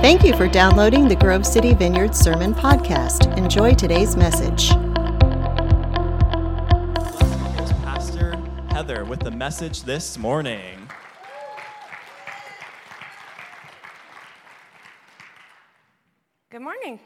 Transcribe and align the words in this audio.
Thank 0.00 0.24
you 0.24 0.34
for 0.34 0.48
downloading 0.48 1.08
the 1.08 1.14
Grove 1.14 1.44
City 1.44 1.74
Vineyard 1.74 2.16
Sermon 2.16 2.54
Podcast. 2.54 3.36
Enjoy 3.36 3.74
today's 3.74 4.16
message. 4.16 4.70
Here's 7.54 7.72
Pastor 7.84 8.34
Heather 8.70 9.04
with 9.04 9.20
the 9.20 9.30
message 9.30 9.82
this 9.82 10.16
morning. 10.16 10.88
Good 16.48 16.62
morning. 16.62 16.98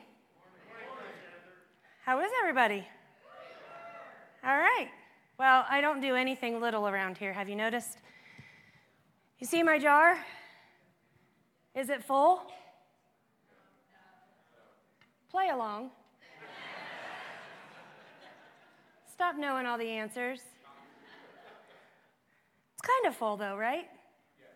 How 2.04 2.20
is 2.20 2.30
everybody? 2.38 2.86
All 4.44 4.56
right. 4.56 4.88
Well, 5.36 5.66
I 5.68 5.80
don't 5.80 6.00
do 6.00 6.14
anything 6.14 6.60
little 6.60 6.86
around 6.86 7.18
here. 7.18 7.32
Have 7.32 7.48
you 7.48 7.56
noticed? 7.56 7.98
You 9.40 9.48
see 9.48 9.64
my 9.64 9.80
jar? 9.80 10.16
Is 11.74 11.88
it 11.88 12.04
full? 12.04 12.40
Play 15.34 15.48
along. 15.48 15.90
Stop 19.12 19.34
knowing 19.36 19.66
all 19.66 19.76
the 19.76 19.88
answers. 19.88 20.38
It's 22.72 22.86
kind 22.86 23.06
of 23.08 23.16
full, 23.16 23.36
though, 23.36 23.56
right? 23.56 23.88
Yes. 24.38 24.48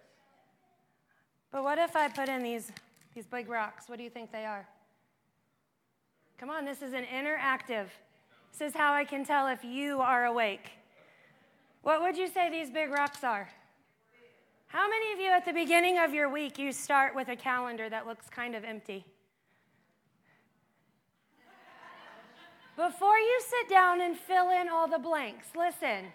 But 1.51 1.65
what 1.65 1.79
if 1.79 1.97
I 1.97 2.07
put 2.07 2.29
in 2.29 2.45
these, 2.45 2.71
these 3.13 3.27
big 3.27 3.49
rocks? 3.49 3.89
What 3.89 3.99
do 3.99 4.05
you 4.05 4.11
think 4.11 4.31
they 4.31 4.45
are? 4.45 4.69
Come 6.39 6.49
on, 6.49 6.65
this 6.65 6.81
is 6.81 6.93
an 6.93 7.07
interactive. 7.13 7.87
This 8.53 8.69
is 8.69 8.73
how 8.73 8.93
I 8.93 9.03
can 9.03 9.25
tell 9.25 9.49
if 9.49 9.65
you 9.65 9.99
are 9.99 10.27
awake. 10.27 10.71
What 11.83 12.03
would 12.03 12.17
you 12.17 12.29
say 12.29 12.51
these 12.51 12.71
big 12.71 12.93
rocks 12.93 13.25
are? 13.25 13.49
How 14.69 14.89
many 14.89 15.13
of 15.13 15.19
you 15.19 15.33
at 15.33 15.45
the 15.45 15.53
beginning 15.53 15.99
of 15.99 16.15
your 16.15 16.29
week 16.29 16.57
you 16.57 16.71
start 16.71 17.17
with 17.17 17.27
a 17.27 17.37
calendar 17.37 17.91
that 17.91 18.07
looks 18.07 18.31
kind 18.31 18.55
of 18.55 18.63
empty? 18.63 19.05
Before 22.79 23.19
you 23.19 23.41
sit 23.41 23.69
down 23.69 24.01
and 24.01 24.17
fill 24.17 24.51
in 24.51 24.69
all 24.69 24.87
the 24.87 25.01
blanks, 25.01 25.49
listen. 25.57 26.13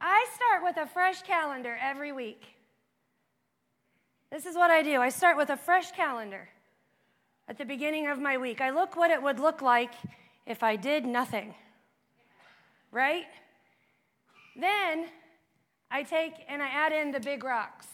I 0.00 0.24
start 0.36 0.62
with 0.62 0.76
a 0.76 0.86
fresh 0.86 1.22
calendar 1.22 1.76
every 1.82 2.12
week. 2.12 2.44
This 4.30 4.46
is 4.46 4.54
what 4.54 4.70
I 4.70 4.84
do 4.84 5.00
I 5.00 5.08
start 5.08 5.36
with 5.36 5.50
a 5.50 5.56
fresh 5.56 5.90
calendar 5.90 6.48
at 7.48 7.58
the 7.58 7.64
beginning 7.64 8.06
of 8.06 8.20
my 8.20 8.38
week. 8.38 8.60
I 8.60 8.70
look 8.70 8.94
what 8.94 9.10
it 9.10 9.20
would 9.20 9.40
look 9.40 9.62
like 9.62 9.94
if 10.46 10.62
I 10.62 10.76
did 10.76 11.04
nothing, 11.04 11.56
right? 12.92 13.26
Then 14.54 15.06
I 15.90 16.04
take 16.04 16.34
and 16.46 16.62
I 16.62 16.68
add 16.68 16.92
in 16.92 17.10
the 17.10 17.18
big 17.18 17.42
rocks 17.42 17.88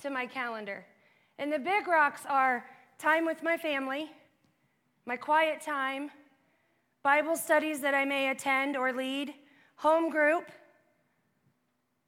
to 0.00 0.08
my 0.08 0.24
calendar. 0.24 0.86
And 1.38 1.52
the 1.52 1.58
big 1.58 1.86
rocks 1.86 2.22
are 2.26 2.64
time 2.98 3.26
with 3.26 3.42
my 3.42 3.58
family, 3.58 4.10
my 5.04 5.18
quiet 5.18 5.60
time, 5.60 6.10
Bible 7.02 7.36
studies 7.36 7.80
that 7.80 7.94
I 7.94 8.04
may 8.04 8.28
attend 8.28 8.76
or 8.76 8.92
lead, 8.92 9.32
home 9.76 10.10
group, 10.10 10.50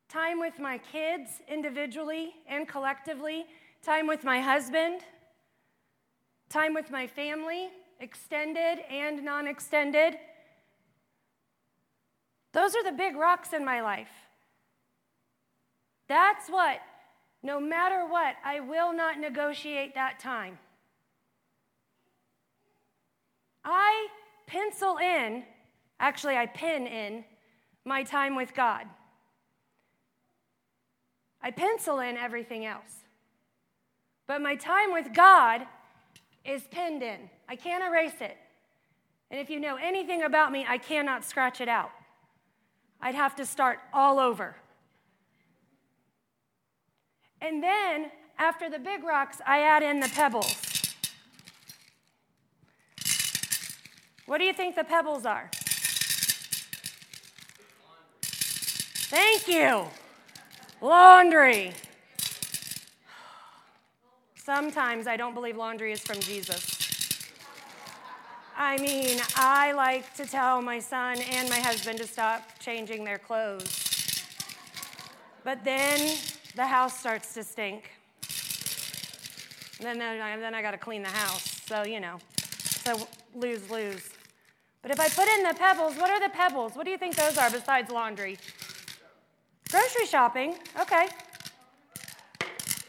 time 0.09 0.39
with 0.39 0.59
my 0.59 0.77
kids 0.77 1.41
individually 1.49 2.35
and 2.47 2.69
collectively, 2.69 3.47
time 3.83 4.07
with 4.07 4.23
my 4.23 4.41
husband, 4.41 5.01
time 6.51 6.75
with 6.75 6.91
my 6.91 7.07
family, 7.07 7.71
extended 8.01 8.81
and 8.91 9.25
non 9.25 9.47
extended. 9.47 10.19
Those 12.53 12.77
are 12.77 12.85
the 12.85 12.93
big 12.93 13.17
rocks 13.17 13.55
in 13.55 13.65
my 13.65 13.81
life. 13.81 14.11
That's 16.07 16.51
what, 16.51 16.81
no 17.43 17.59
matter 17.59 18.07
what, 18.07 18.35
I 18.45 18.61
will 18.61 18.93
not 18.93 19.19
negotiate 19.19 19.95
that 19.95 20.21
time. 20.21 20.59
I 23.65 24.09
pencil 24.47 24.99
in, 24.99 25.45
actually, 26.01 26.37
I 26.37 26.47
pin 26.47 26.87
in 26.87 27.25
my 27.85 28.03
time 28.03 28.37
with 28.37 28.55
God. 28.55 28.87
I 31.43 31.51
pencil 31.51 32.01
in 32.01 32.17
everything 32.17 32.65
else. 32.65 33.03
But 34.27 34.41
my 34.41 34.55
time 34.55 34.93
with 34.93 35.13
God 35.13 35.63
is 36.45 36.63
pinned 36.71 37.03
in. 37.03 37.29
I 37.49 37.57
can't 37.57 37.83
erase 37.85 38.21
it. 38.21 38.37
And 39.31 39.41
if 39.41 39.51
you 39.51 39.59
know 39.59 39.77
anything 39.77 40.23
about 40.23 40.53
me, 40.53 40.65
I 40.69 40.79
cannot 40.79 41.25
scratch 41.25 41.61
it 41.61 41.69
out. 41.69 41.91
I'd 43.01 43.15
have 43.15 43.35
to 43.37 43.47
start 43.47 43.81
all 43.93 44.19
over. 44.19 44.57
And 47.41 47.63
then, 47.63 48.13
after 48.39 48.71
the 48.71 48.79
big 48.79 49.03
rocks, 49.03 49.39
I 49.45 49.63
add 49.63 49.83
in 49.83 49.99
the 50.01 50.09
pebbles. 50.09 50.72
What 54.33 54.39
do 54.39 54.47
you 54.47 54.55
think 54.55 54.77
the 54.77 54.85
pebbles 54.85 55.27
are? 55.27 55.51
Thank 59.11 59.47
you. 59.47 59.85
Laundry. 60.81 61.75
Sometimes 64.35 65.07
I 65.07 65.19
don't 65.19 65.35
believe 65.35 65.59
laundry 65.59 65.93
is 65.93 66.01
from 66.01 66.19
Jesus. 66.21 66.79
I 68.57 68.79
mean, 68.79 69.21
I 69.37 69.73
like 69.73 70.15
to 70.15 70.25
tell 70.25 70.63
my 70.63 70.79
son 70.79 71.19
and 71.21 71.47
my 71.51 71.61
husband 71.61 71.99
to 71.99 72.07
stop 72.07 72.59
changing 72.59 73.05
their 73.05 73.19
clothes. 73.19 74.25
But 75.45 75.63
then 75.63 76.17
the 76.57 76.67
house 76.67 76.99
starts 76.99 77.35
to 77.35 77.45
stink. 77.45 77.91
And 79.87 80.01
then, 80.01 80.41
then 80.41 80.55
I 80.55 80.63
got 80.63 80.71
to 80.71 80.79
clean 80.79 81.03
the 81.03 81.11
house. 81.11 81.61
So, 81.67 81.85
you 81.85 82.01
know, 82.01 82.17
so 82.63 83.07
lose, 83.35 83.69
lose. 83.69 84.12
But 84.83 84.91
if 84.91 85.01
I 85.01 85.09
put 85.09 85.29
in 85.29 85.45
the 85.45 85.55
pebbles, 85.55 85.97
what 85.97 86.11
are 86.11 86.21
the 86.21 86.29
pebbles? 86.29 86.75
What 86.75 86.85
do 86.85 86.91
you 86.91 86.99
think 86.99 87.15
those 87.15 87.39
are 87.39 87.51
besides 87.51 87.91
laundry? 87.91 88.37
Grocery 89.71 90.07
shopping, 90.07 90.57
okay. 90.81 91.07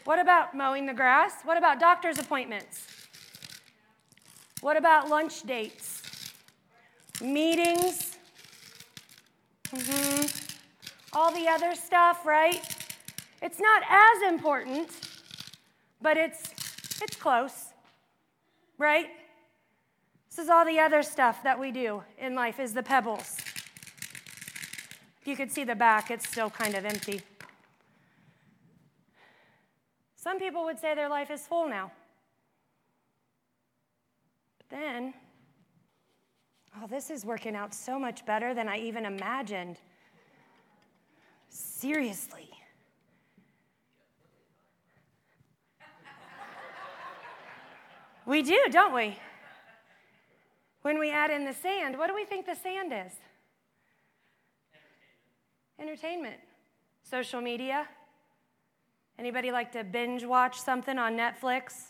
What 0.04 0.18
about 0.18 0.54
mowing 0.54 0.84
the 0.84 0.92
grass? 0.92 1.32
What 1.44 1.56
about 1.56 1.80
doctor's 1.80 2.18
appointments? 2.18 2.86
What 4.60 4.76
about 4.76 5.08
lunch 5.08 5.44
dates? 5.44 6.02
Meetings? 7.22 8.16
Mm-hmm. 9.68 10.26
All 11.12 11.32
the 11.32 11.48
other 11.48 11.74
stuff, 11.74 12.26
right? 12.26 12.60
It's 13.40 13.60
not 13.60 13.82
as 13.88 14.32
important, 14.32 14.88
but 16.02 16.16
it's 16.16 16.50
it's 17.00 17.16
close. 17.16 17.66
Right? 18.78 19.06
This 20.34 20.46
is 20.46 20.50
all 20.50 20.64
the 20.64 20.80
other 20.80 21.04
stuff 21.04 21.44
that 21.44 21.60
we 21.60 21.70
do 21.70 22.02
in 22.18 22.34
life 22.34 22.58
is 22.58 22.74
the 22.74 22.82
pebbles. 22.82 23.36
If 25.20 25.28
you 25.28 25.36
could 25.36 25.52
see 25.52 25.62
the 25.62 25.76
back, 25.76 26.10
it's 26.10 26.28
still 26.28 26.50
kind 26.50 26.74
of 26.74 26.84
empty. 26.84 27.20
Some 30.16 30.40
people 30.40 30.64
would 30.64 30.80
say 30.80 30.96
their 30.96 31.08
life 31.08 31.30
is 31.30 31.46
full 31.46 31.68
now. 31.68 31.92
But 34.58 34.76
then, 34.76 35.14
oh, 36.82 36.88
this 36.88 37.10
is 37.10 37.24
working 37.24 37.54
out 37.54 37.72
so 37.72 37.96
much 37.96 38.26
better 38.26 38.54
than 38.54 38.68
I 38.68 38.78
even 38.78 39.04
imagined. 39.06 39.76
Seriously. 41.48 42.50
We 48.26 48.42
do, 48.42 48.58
don't 48.72 48.92
we? 48.92 49.16
When 50.84 50.98
we 50.98 51.10
add 51.10 51.30
in 51.30 51.46
the 51.46 51.54
sand, 51.54 51.96
what 51.96 52.08
do 52.08 52.14
we 52.14 52.26
think 52.26 52.44
the 52.44 52.54
sand 52.54 52.92
is? 52.92 53.12
Entertainment. 55.80 56.36
Social 57.02 57.40
media. 57.40 57.88
Anybody 59.18 59.50
like 59.50 59.72
to 59.72 59.82
binge 59.82 60.26
watch 60.26 60.60
something 60.60 60.98
on 60.98 61.16
Netflix? 61.16 61.84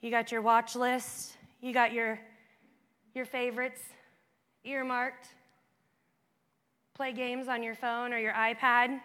You 0.00 0.12
got 0.12 0.30
your 0.30 0.42
watch 0.42 0.76
list, 0.76 1.32
you 1.60 1.72
got 1.72 1.92
your 1.92 2.20
your 3.16 3.24
favorites 3.24 3.80
earmarked. 4.62 5.26
Play 6.94 7.12
games 7.12 7.48
on 7.48 7.64
your 7.64 7.74
phone 7.74 8.12
or 8.12 8.18
your 8.18 8.32
iPad. 8.32 9.00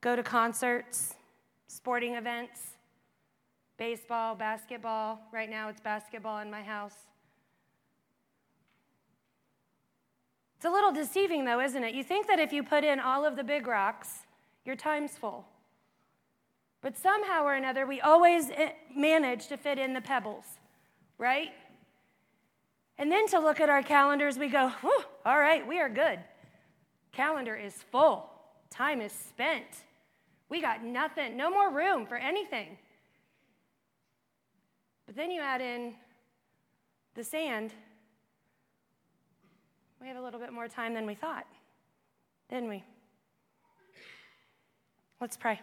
Go 0.00 0.16
to 0.16 0.22
concerts, 0.22 1.14
sporting 1.66 2.14
events, 2.14 2.72
baseball, 3.82 4.36
basketball. 4.36 5.18
Right 5.32 5.50
now 5.50 5.68
it's 5.68 5.80
basketball 5.80 6.38
in 6.38 6.48
my 6.48 6.62
house. 6.62 6.94
It's 10.54 10.64
a 10.64 10.70
little 10.70 10.92
deceiving, 10.92 11.44
though, 11.44 11.60
isn't 11.60 11.82
it? 11.82 11.92
You 11.92 12.04
think 12.04 12.28
that 12.28 12.38
if 12.38 12.52
you 12.52 12.62
put 12.62 12.84
in 12.84 13.00
all 13.00 13.24
of 13.24 13.34
the 13.34 13.42
big 13.42 13.66
rocks, 13.66 14.20
your 14.64 14.76
time's 14.76 15.18
full. 15.18 15.44
But 16.80 16.96
somehow 16.96 17.42
or 17.42 17.54
another, 17.54 17.84
we 17.84 18.00
always 18.00 18.50
eh, 18.50 18.70
manage 18.94 19.48
to 19.48 19.56
fit 19.56 19.80
in 19.80 19.94
the 19.94 20.00
pebbles, 20.00 20.44
right? 21.18 21.50
And 22.98 23.10
then 23.10 23.26
to 23.30 23.40
look 23.40 23.60
at 23.60 23.68
our 23.68 23.82
calendars, 23.82 24.38
we 24.38 24.46
go, 24.46 24.68
whew, 24.68 25.02
all 25.26 25.40
right, 25.40 25.66
we 25.66 25.80
are 25.80 25.88
good. 25.88 26.20
Calendar 27.10 27.56
is 27.56 27.74
full, 27.90 28.30
time 28.70 29.00
is 29.00 29.10
spent. 29.10 29.66
We 30.48 30.60
got 30.60 30.84
nothing, 30.84 31.36
no 31.36 31.50
more 31.50 31.68
room 31.68 32.06
for 32.06 32.16
anything. 32.16 32.78
But 35.06 35.16
then 35.16 35.30
you 35.30 35.40
add 35.40 35.60
in 35.60 35.94
the 37.14 37.24
sand. 37.24 37.72
We 40.00 40.08
have 40.08 40.16
a 40.16 40.22
little 40.22 40.40
bit 40.40 40.52
more 40.52 40.68
time 40.68 40.94
than 40.94 41.06
we 41.06 41.14
thought, 41.14 41.46
didn't 42.48 42.68
we? 42.68 42.82
Let's 45.20 45.36
pray. 45.36 45.60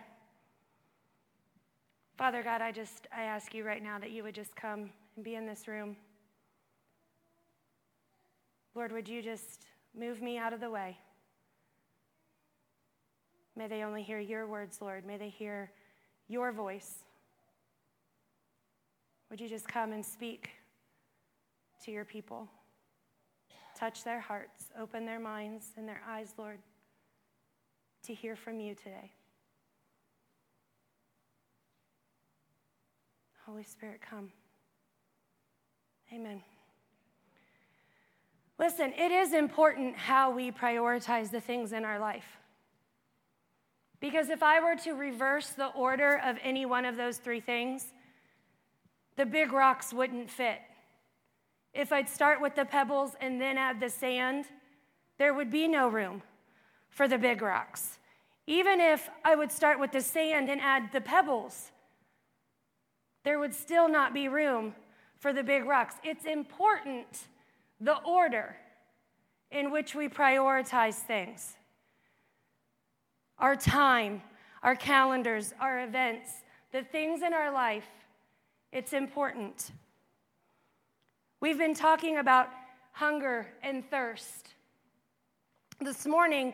Father 2.17 2.43
God, 2.43 2.61
I 2.61 2.71
just 2.71 3.07
I 3.15 3.23
ask 3.23 3.53
you 3.53 3.63
right 3.63 3.81
now 3.81 3.99
that 3.99 4.11
you 4.11 4.23
would 4.23 4.35
just 4.35 4.55
come 4.55 4.89
and 5.15 5.23
be 5.23 5.35
in 5.35 5.45
this 5.45 5.67
room. 5.67 5.95
Lord, 8.75 8.91
would 8.91 9.09
you 9.09 9.21
just 9.21 9.65
move 9.97 10.21
me 10.21 10.37
out 10.37 10.53
of 10.53 10.59
the 10.59 10.69
way? 10.69 10.97
May 13.55 13.67
they 13.67 13.83
only 13.83 14.03
hear 14.03 14.19
your 14.19 14.47
words, 14.47 14.79
Lord. 14.81 15.05
May 15.05 15.17
they 15.17 15.29
hear 15.29 15.71
your 16.29 16.53
voice. 16.53 17.03
Would 19.29 19.39
you 19.39 19.47
just 19.47 19.67
come 19.67 19.91
and 19.91 20.03
speak 20.03 20.49
to 21.85 21.91
your 21.91 22.05
people? 22.05 22.47
Touch 23.77 24.03
their 24.03 24.19
hearts, 24.19 24.65
open 24.79 25.05
their 25.05 25.19
minds 25.19 25.67
and 25.77 25.87
their 25.87 26.01
eyes, 26.07 26.33
Lord, 26.37 26.59
to 28.03 28.13
hear 28.13 28.35
from 28.35 28.59
you 28.59 28.75
today. 28.75 29.11
Holy 33.45 33.63
Spirit, 33.63 34.01
come. 34.01 34.31
Amen. 36.13 36.41
Listen, 38.57 38.91
it 38.97 39.11
is 39.11 39.33
important 39.33 39.95
how 39.95 40.31
we 40.31 40.51
prioritize 40.51 41.31
the 41.31 41.39
things 41.39 41.71
in 41.71 41.85
our 41.85 41.99
life. 41.99 42.25
Because 43.99 44.29
if 44.29 44.43
I 44.43 44.59
were 44.59 44.75
to 44.83 44.91
reverse 44.91 45.49
the 45.49 45.67
order 45.67 46.19
of 46.23 46.37
any 46.43 46.65
one 46.65 46.85
of 46.85 46.97
those 46.97 47.17
three 47.17 47.39
things, 47.39 47.93
the 49.19 49.25
big 49.25 49.51
rocks 49.51 49.93
wouldn't 49.93 50.31
fit. 50.31 50.59
If 51.73 51.91
I'd 51.91 52.07
start 52.07 52.39
with 52.39 52.55
the 52.55 52.63
pebbles 52.63 53.17
and 53.19 53.39
then 53.39 53.57
add 53.57 53.81
the 53.81 53.89
sand, 53.89 54.45
there 55.17 55.33
would 55.33 55.51
be 55.51 55.67
no 55.67 55.89
room 55.89 56.21
for 56.89 57.05
the 57.05 57.17
big 57.17 57.41
rocks. 57.41 57.99
Even 58.47 58.79
if 58.79 59.09
I 59.25 59.35
would 59.35 59.51
start 59.51 59.77
with 59.77 59.91
the 59.91 59.99
sand 59.99 60.49
and 60.49 60.61
add 60.61 60.93
the 60.93 61.01
pebbles, 61.01 61.71
there 63.25 63.39
would 63.39 63.53
still 63.53 63.89
not 63.89 64.13
be 64.13 64.29
room 64.29 64.73
for 65.17 65.33
the 65.33 65.43
big 65.43 65.65
rocks. 65.65 65.95
It's 66.01 66.23
important 66.23 67.27
the 67.81 67.97
order 68.03 68.55
in 69.51 69.69
which 69.69 69.93
we 69.95 70.07
prioritize 70.07 70.95
things 70.95 71.55
our 73.37 73.57
time, 73.57 74.21
our 74.63 74.77
calendars, 74.77 75.53
our 75.59 75.83
events, 75.83 76.29
the 76.71 76.83
things 76.83 77.21
in 77.21 77.33
our 77.33 77.51
life. 77.51 77.87
It's 78.71 78.93
important. 78.93 79.71
We've 81.41 81.57
been 81.57 81.73
talking 81.73 82.17
about 82.17 82.49
hunger 82.91 83.47
and 83.63 83.83
thirst. 83.89 84.49
This 85.81 86.05
morning, 86.05 86.53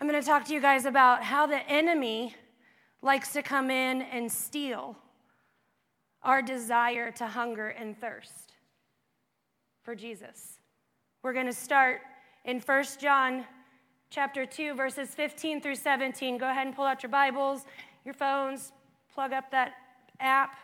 I'm 0.00 0.08
going 0.08 0.20
to 0.20 0.26
talk 0.26 0.44
to 0.44 0.54
you 0.54 0.60
guys 0.60 0.84
about 0.84 1.24
how 1.24 1.46
the 1.46 1.58
enemy 1.68 2.36
likes 3.02 3.32
to 3.32 3.42
come 3.42 3.70
in 3.72 4.02
and 4.02 4.30
steal 4.30 4.96
our 6.22 6.42
desire 6.42 7.10
to 7.12 7.26
hunger 7.26 7.68
and 7.70 7.98
thirst 8.00 8.52
for 9.82 9.96
Jesus. 9.96 10.60
We're 11.24 11.32
going 11.32 11.46
to 11.46 11.52
start 11.52 12.02
in 12.44 12.60
1 12.60 12.84
John 13.00 13.44
chapter 14.10 14.46
2 14.46 14.74
verses 14.74 15.08
15 15.08 15.60
through 15.60 15.74
17. 15.74 16.38
Go 16.38 16.48
ahead 16.48 16.68
and 16.68 16.76
pull 16.76 16.84
out 16.84 17.02
your 17.02 17.10
Bibles, 17.10 17.64
your 18.04 18.14
phones, 18.14 18.72
plug 19.12 19.32
up 19.32 19.50
that 19.50 19.72
app. 20.20 20.56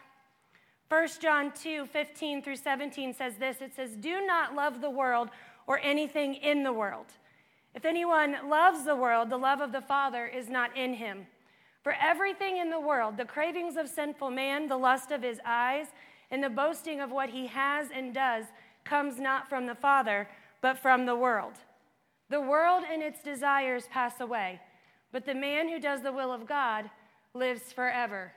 1 0.89 1.09
John 1.21 1.53
2 1.53 1.87
15 1.87 2.43
through 2.43 2.57
17 2.57 3.15
says 3.15 3.35
this 3.37 3.61
it 3.61 3.75
says, 3.75 3.93
Do 3.97 4.25
not 4.27 4.55
love 4.55 4.81
the 4.81 4.91
world 4.91 5.31
or 5.67 5.79
anything 5.79 6.35
in 6.35 6.63
the 6.63 6.73
world. 6.73 7.07
If 7.75 7.85
anyone 7.85 8.49
loves 8.49 8.85
the 8.85 8.95
world, 8.95 9.31
the 9.31 9.37
love 9.37 9.61
of 9.61 9.73
the 9.73 9.81
Father 9.81 10.27
is 10.27 10.49
not 10.49 10.77
in 10.77 10.95
him. 10.95 11.27
For 11.83 11.95
everything 12.01 12.57
in 12.59 12.71
the 12.71 12.81
world, 12.81 13.17
the 13.17 13.25
cravings 13.25 13.77
of 13.77 13.89
sinful 13.89 14.31
man, 14.31 14.69
the 14.69 14.77
lust 14.77 15.11
of 15.11 15.23
his 15.23 15.41
eyes, 15.45 15.89
and 16.31 16.43
the 16.43 16.49
boasting 16.49 17.01
of 17.01 17.11
what 17.11 17.31
he 17.31 17.47
has 17.49 17.89
and 17.93 18.15
does, 18.15 18.47
comes 18.85 19.19
not 19.19 19.49
from 19.49 19.67
the 19.67 19.75
Father, 19.75 20.29
but 20.61 20.79
from 20.79 21.05
the 21.05 21.17
world. 21.17 21.55
The 22.31 22.41
world 22.41 22.85
and 22.91 23.03
its 23.03 23.23
desires 23.23 23.85
pass 23.91 24.21
away, 24.21 24.61
but 25.13 25.27
the 25.27 25.35
man 25.35 25.69
who 25.69 25.79
does 25.79 26.01
the 26.01 26.13
will 26.13 26.33
of 26.33 26.47
God 26.47 26.89
lives 27.35 27.73
forever. 27.73 28.33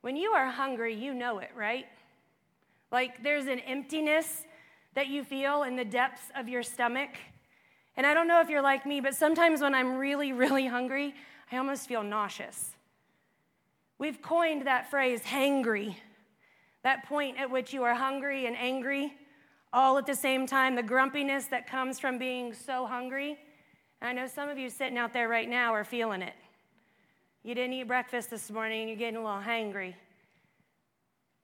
When 0.00 0.16
you 0.16 0.30
are 0.30 0.46
hungry, 0.46 0.94
you 0.94 1.12
know 1.14 1.38
it, 1.38 1.50
right? 1.56 1.86
Like 2.90 3.22
there's 3.22 3.46
an 3.46 3.60
emptiness 3.60 4.44
that 4.94 5.08
you 5.08 5.22
feel 5.22 5.62
in 5.62 5.76
the 5.76 5.84
depths 5.84 6.30
of 6.34 6.48
your 6.48 6.62
stomach. 6.62 7.10
And 7.96 8.06
I 8.06 8.14
don't 8.14 8.26
know 8.26 8.40
if 8.40 8.48
you're 8.48 8.62
like 8.62 8.86
me, 8.86 9.00
but 9.00 9.14
sometimes 9.14 9.60
when 9.60 9.74
I'm 9.74 9.96
really, 9.96 10.32
really 10.32 10.66
hungry, 10.66 11.14
I 11.52 11.56
almost 11.56 11.86
feel 11.86 12.02
nauseous. 12.02 12.74
We've 13.98 14.22
coined 14.22 14.66
that 14.66 14.90
phrase, 14.90 15.20
hangry, 15.20 15.96
that 16.82 17.06
point 17.06 17.38
at 17.38 17.50
which 17.50 17.72
you 17.72 17.82
are 17.82 17.94
hungry 17.94 18.46
and 18.46 18.56
angry 18.56 19.12
all 19.72 19.98
at 19.98 20.06
the 20.06 20.14
same 20.14 20.46
time, 20.46 20.74
the 20.74 20.82
grumpiness 20.82 21.46
that 21.46 21.66
comes 21.66 22.00
from 22.00 22.18
being 22.18 22.52
so 22.52 22.86
hungry. 22.86 23.38
I 24.02 24.12
know 24.12 24.26
some 24.26 24.48
of 24.48 24.58
you 24.58 24.68
sitting 24.68 24.98
out 24.98 25.12
there 25.12 25.28
right 25.28 25.48
now 25.48 25.72
are 25.72 25.84
feeling 25.84 26.22
it. 26.22 26.34
You 27.42 27.54
didn't 27.54 27.72
eat 27.72 27.84
breakfast 27.84 28.30
this 28.30 28.50
morning 28.50 28.80
and 28.80 28.88
you're 28.88 28.98
getting 28.98 29.16
a 29.16 29.24
little 29.24 29.40
hangry. 29.40 29.94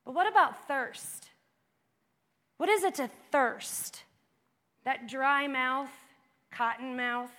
But 0.04 0.14
what 0.14 0.28
about 0.28 0.69
thirst? 0.69 1.31
What 2.58 2.69
is 2.69 2.84
it 2.84 2.94
to 2.96 3.10
thirst? 3.32 4.02
That 4.84 5.08
dry 5.08 5.46
mouth, 5.46 5.90
cotton 6.50 6.96
mouth, 6.96 7.31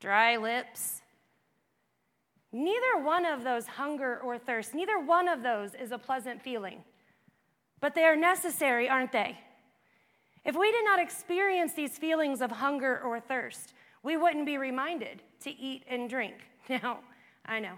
dry 0.00 0.36
lips. 0.36 1.02
Neither 2.52 3.02
one 3.02 3.26
of 3.26 3.44
those, 3.44 3.66
hunger 3.66 4.18
or 4.18 4.38
thirst, 4.38 4.74
neither 4.74 4.98
one 4.98 5.28
of 5.28 5.42
those 5.42 5.74
is 5.74 5.92
a 5.92 5.98
pleasant 5.98 6.42
feeling. 6.42 6.82
But 7.80 7.94
they 7.94 8.04
are 8.04 8.16
necessary, 8.16 8.88
aren't 8.88 9.12
they? 9.12 9.38
If 10.44 10.56
we 10.56 10.70
did 10.72 10.84
not 10.84 10.98
experience 11.00 11.74
these 11.74 11.98
feelings 11.98 12.40
of 12.40 12.50
hunger 12.50 13.00
or 13.00 13.20
thirst, 13.20 13.74
we 14.02 14.16
wouldn't 14.16 14.46
be 14.46 14.58
reminded 14.58 15.22
to 15.40 15.50
eat 15.50 15.84
and 15.88 16.08
drink. 16.08 16.34
Now, 16.68 17.00
I 17.50 17.58
know, 17.58 17.74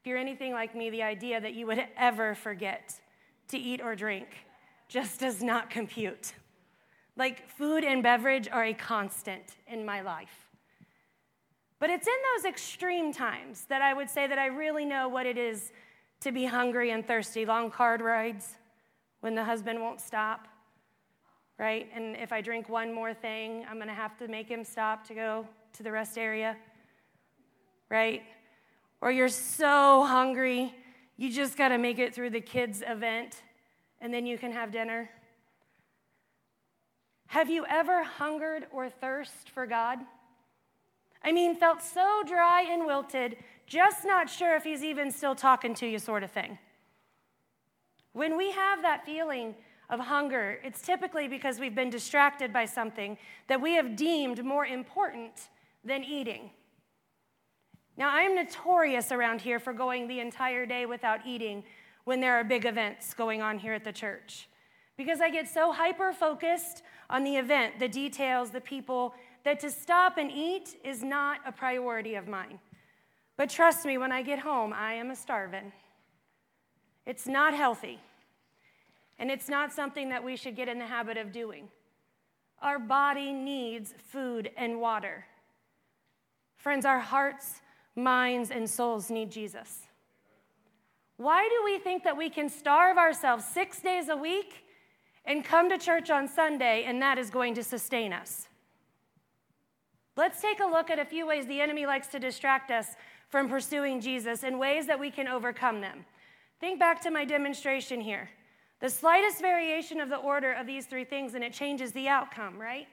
if 0.00 0.06
you're 0.06 0.16
anything 0.16 0.52
like 0.54 0.74
me, 0.74 0.88
the 0.88 1.02
idea 1.02 1.38
that 1.42 1.52
you 1.52 1.66
would 1.66 1.84
ever 1.98 2.34
forget 2.34 2.98
to 3.48 3.58
eat 3.58 3.82
or 3.82 3.94
drink 3.94 4.28
just 4.88 5.20
does 5.20 5.42
not 5.42 5.68
compute. 5.68 6.32
Like, 7.16 7.50
food 7.50 7.84
and 7.84 8.02
beverage 8.02 8.48
are 8.50 8.64
a 8.64 8.72
constant 8.72 9.56
in 9.66 9.84
my 9.84 10.00
life. 10.00 10.48
But 11.78 11.90
it's 11.90 12.06
in 12.06 12.14
those 12.34 12.48
extreme 12.48 13.12
times 13.12 13.66
that 13.68 13.82
I 13.82 13.92
would 13.92 14.08
say 14.08 14.26
that 14.26 14.38
I 14.38 14.46
really 14.46 14.86
know 14.86 15.06
what 15.06 15.26
it 15.26 15.36
is 15.36 15.70
to 16.20 16.32
be 16.32 16.46
hungry 16.46 16.90
and 16.90 17.06
thirsty. 17.06 17.44
Long 17.44 17.70
car 17.70 17.98
rides 17.98 18.56
when 19.20 19.34
the 19.34 19.44
husband 19.44 19.82
won't 19.82 20.00
stop, 20.00 20.48
right? 21.58 21.90
And 21.94 22.16
if 22.16 22.32
I 22.32 22.40
drink 22.40 22.70
one 22.70 22.90
more 22.90 23.12
thing, 23.12 23.66
I'm 23.68 23.78
gonna 23.78 23.92
have 23.92 24.16
to 24.18 24.28
make 24.28 24.48
him 24.48 24.64
stop 24.64 25.06
to 25.08 25.14
go 25.14 25.46
to 25.74 25.82
the 25.82 25.92
rest 25.92 26.16
area, 26.16 26.56
right? 27.90 28.22
Or 29.00 29.10
you're 29.10 29.28
so 29.28 30.04
hungry, 30.04 30.74
you 31.16 31.32
just 31.32 31.56
gotta 31.56 31.78
make 31.78 31.98
it 31.98 32.14
through 32.14 32.30
the 32.30 32.40
kids' 32.40 32.82
event 32.86 33.42
and 34.00 34.12
then 34.12 34.26
you 34.26 34.38
can 34.38 34.52
have 34.52 34.70
dinner. 34.70 35.10
Have 37.28 37.50
you 37.50 37.64
ever 37.68 38.02
hungered 38.02 38.66
or 38.72 38.90
thirst 38.90 39.50
for 39.50 39.66
God? 39.66 39.98
I 41.22 41.32
mean, 41.32 41.54
felt 41.54 41.82
so 41.82 42.22
dry 42.26 42.62
and 42.62 42.86
wilted, 42.86 43.36
just 43.66 44.04
not 44.04 44.28
sure 44.28 44.56
if 44.56 44.64
He's 44.64 44.82
even 44.82 45.10
still 45.10 45.34
talking 45.34 45.74
to 45.74 45.86
you, 45.86 45.98
sort 45.98 46.22
of 46.22 46.30
thing. 46.30 46.58
When 48.12 48.36
we 48.36 48.50
have 48.52 48.82
that 48.82 49.04
feeling, 49.04 49.54
of 49.90 50.00
hunger, 50.00 50.58
it's 50.62 50.80
typically 50.80 51.28
because 51.28 51.58
we've 51.58 51.74
been 51.74 51.90
distracted 51.90 52.52
by 52.52 52.64
something 52.64 53.18
that 53.48 53.60
we 53.60 53.74
have 53.74 53.96
deemed 53.96 54.44
more 54.44 54.64
important 54.64 55.48
than 55.84 56.04
eating. 56.04 56.50
Now, 58.00 58.08
I'm 58.14 58.34
notorious 58.34 59.12
around 59.12 59.42
here 59.42 59.60
for 59.60 59.74
going 59.74 60.08
the 60.08 60.20
entire 60.20 60.64
day 60.64 60.86
without 60.86 61.20
eating 61.26 61.62
when 62.04 62.18
there 62.18 62.32
are 62.36 62.42
big 62.42 62.64
events 62.64 63.12
going 63.12 63.42
on 63.42 63.58
here 63.58 63.74
at 63.74 63.84
the 63.84 63.92
church 63.92 64.48
because 64.96 65.20
I 65.20 65.28
get 65.28 65.46
so 65.46 65.70
hyper 65.70 66.10
focused 66.14 66.82
on 67.10 67.24
the 67.24 67.36
event, 67.36 67.78
the 67.78 67.88
details, 67.88 68.48
the 68.48 68.60
people, 68.62 69.12
that 69.44 69.60
to 69.60 69.70
stop 69.70 70.16
and 70.16 70.32
eat 70.32 70.80
is 70.82 71.02
not 71.02 71.40
a 71.46 71.52
priority 71.52 72.14
of 72.14 72.26
mine. 72.26 72.58
But 73.36 73.50
trust 73.50 73.84
me, 73.84 73.98
when 73.98 74.12
I 74.12 74.22
get 74.22 74.38
home, 74.38 74.72
I 74.72 74.94
am 74.94 75.10
a 75.10 75.16
starving. 75.16 75.70
It's 77.04 77.26
not 77.26 77.52
healthy. 77.52 78.00
And 79.18 79.30
it's 79.30 79.50
not 79.50 79.74
something 79.74 80.08
that 80.08 80.24
we 80.24 80.36
should 80.36 80.56
get 80.56 80.68
in 80.68 80.78
the 80.78 80.86
habit 80.86 81.18
of 81.18 81.32
doing. 81.32 81.68
Our 82.62 82.78
body 82.78 83.34
needs 83.34 83.92
food 84.08 84.50
and 84.56 84.80
water. 84.80 85.26
Friends, 86.56 86.86
our 86.86 87.00
hearts 87.00 87.60
minds, 88.02 88.50
and 88.50 88.68
souls 88.68 89.10
need 89.10 89.30
Jesus? 89.30 89.86
Why 91.16 91.48
do 91.48 91.64
we 91.64 91.78
think 91.78 92.02
that 92.04 92.16
we 92.16 92.30
can 92.30 92.48
starve 92.48 92.96
ourselves 92.96 93.44
six 93.44 93.80
days 93.80 94.08
a 94.08 94.16
week 94.16 94.64
and 95.24 95.44
come 95.44 95.68
to 95.68 95.76
church 95.76 96.10
on 96.10 96.26
Sunday 96.26 96.84
and 96.84 97.02
that 97.02 97.18
is 97.18 97.28
going 97.28 97.54
to 97.54 97.62
sustain 97.62 98.12
us? 98.12 98.48
Let's 100.16 100.40
take 100.40 100.60
a 100.60 100.66
look 100.66 100.90
at 100.90 100.98
a 100.98 101.04
few 101.04 101.26
ways 101.26 101.46
the 101.46 101.60
enemy 101.60 101.86
likes 101.86 102.08
to 102.08 102.18
distract 102.18 102.70
us 102.70 102.88
from 103.28 103.48
pursuing 103.48 104.00
Jesus 104.00 104.42
and 104.42 104.58
ways 104.58 104.86
that 104.86 104.98
we 104.98 105.10
can 105.10 105.28
overcome 105.28 105.80
them. 105.80 106.04
Think 106.58 106.78
back 106.78 107.00
to 107.02 107.10
my 107.10 107.24
demonstration 107.24 108.00
here. 108.00 108.28
The 108.80 108.90
slightest 108.90 109.40
variation 109.40 110.00
of 110.00 110.08
the 110.08 110.16
order 110.16 110.52
of 110.52 110.66
these 110.66 110.86
three 110.86 111.04
things, 111.04 111.34
and 111.34 111.44
it 111.44 111.52
changes 111.52 111.92
the 111.92 112.08
outcome, 112.08 112.58
right? 112.58 112.88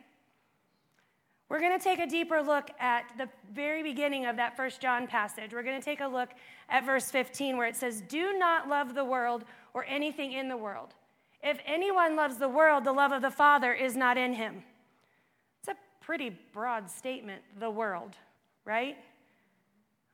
We're 1.49 1.61
going 1.61 1.77
to 1.77 1.83
take 1.83 1.99
a 1.99 2.07
deeper 2.07 2.41
look 2.41 2.71
at 2.79 3.05
the 3.17 3.29
very 3.53 3.81
beginning 3.81 4.25
of 4.25 4.35
that 4.35 4.57
first 4.57 4.81
John 4.81 5.07
passage. 5.07 5.53
We're 5.53 5.63
going 5.63 5.79
to 5.79 5.85
take 5.85 6.01
a 6.01 6.07
look 6.07 6.29
at 6.67 6.85
verse 6.85 7.09
15 7.09 7.55
where 7.55 7.67
it 7.67 7.75
says, 7.75 8.01
Do 8.01 8.37
not 8.37 8.67
love 8.67 8.93
the 8.93 9.05
world 9.05 9.45
or 9.73 9.85
anything 9.85 10.33
in 10.33 10.49
the 10.49 10.57
world. 10.57 10.93
If 11.41 11.59
anyone 11.65 12.15
loves 12.15 12.37
the 12.37 12.49
world, 12.49 12.83
the 12.83 12.91
love 12.91 13.13
of 13.13 13.21
the 13.21 13.31
Father 13.31 13.73
is 13.73 13.95
not 13.95 14.17
in 14.17 14.33
him. 14.33 14.63
It's 15.59 15.69
a 15.69 15.75
pretty 16.03 16.37
broad 16.51 16.89
statement, 16.89 17.41
the 17.59 17.69
world, 17.69 18.17
right? 18.65 18.97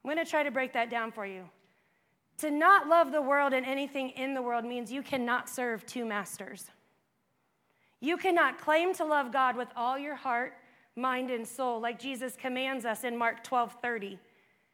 I'm 0.04 0.12
going 0.12 0.24
to 0.24 0.30
try 0.30 0.44
to 0.44 0.52
break 0.52 0.74
that 0.74 0.92
down 0.92 1.12
for 1.12 1.26
you. 1.26 1.46
To 2.40 2.52
not 2.52 2.88
love 2.88 3.12
the 3.12 3.22
world 3.22 3.54
and 3.54 3.66
anything 3.66 4.10
in 4.10 4.34
the 4.34 4.42
world 4.42 4.66
means 4.66 4.92
you 4.92 5.02
cannot 5.02 5.50
serve 5.50 5.86
two 5.86 6.06
masters. 6.06 6.66
You 8.02 8.18
cannot 8.18 8.60
claim 8.60 8.94
to 8.96 9.06
love 9.06 9.32
God 9.32 9.56
with 9.56 9.70
all 9.76 9.98
your 9.98 10.16
heart, 10.16 10.54
mind, 10.96 11.32
and 11.32 11.48
soul, 11.48 11.80
like 11.80 12.00
Jesus 12.00 12.36
commands 12.36 12.86
us 12.86 13.04
in 13.04 13.18
Mark 13.18 13.44
12 13.44 13.78
30, 13.82 14.20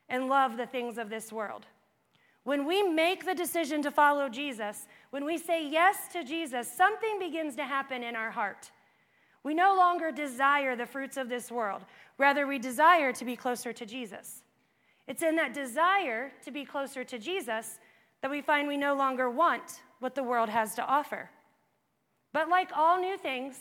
and 0.10 0.28
love 0.28 0.58
the 0.58 0.66
things 0.66 0.98
of 0.98 1.10
this 1.10 1.32
world. 1.32 1.66
When 2.44 2.66
we 2.66 2.84
make 2.84 3.26
the 3.26 3.36
decision 3.36 3.82
to 3.84 3.92
follow 3.92 4.30
Jesus, 4.30 4.88
when 5.12 5.26
we 5.26 5.38
say 5.38 5.68
yes 5.68 6.08
to 6.14 6.24
Jesus, 6.24 6.72
something 6.72 7.20
begins 7.20 7.56
to 7.58 7.64
happen 7.64 8.02
in 8.04 8.16
our 8.16 8.32
heart. 8.32 8.72
We 9.44 9.54
no 9.54 9.76
longer 9.76 10.12
desire 10.12 10.76
the 10.76 10.86
fruits 10.86 11.18
of 11.18 11.30
this 11.30 11.52
world, 11.52 11.86
rather, 12.18 12.48
we 12.48 12.60
desire 12.60 13.14
to 13.14 13.26
be 13.26 13.36
closer 13.36 13.72
to 13.74 13.86
Jesus. 13.86 14.44
It's 15.08 15.24
in 15.24 15.36
that 15.38 15.54
desire 15.54 16.32
to 16.44 16.52
be 16.52 16.66
closer 16.66 17.04
to 17.04 17.18
Jesus 17.18 17.80
that 18.22 18.32
we 18.32 18.42
find 18.42 18.68
we 18.68 18.78
no 18.78 18.96
longer 18.96 19.30
want 19.30 19.82
what 20.00 20.16
the 20.16 20.24
world 20.24 20.50
has 20.50 20.76
to 20.76 20.86
offer. 20.86 21.30
But 22.34 22.50
like 22.50 22.72
all 22.76 23.00
new 23.00 23.18
things, 23.18 23.56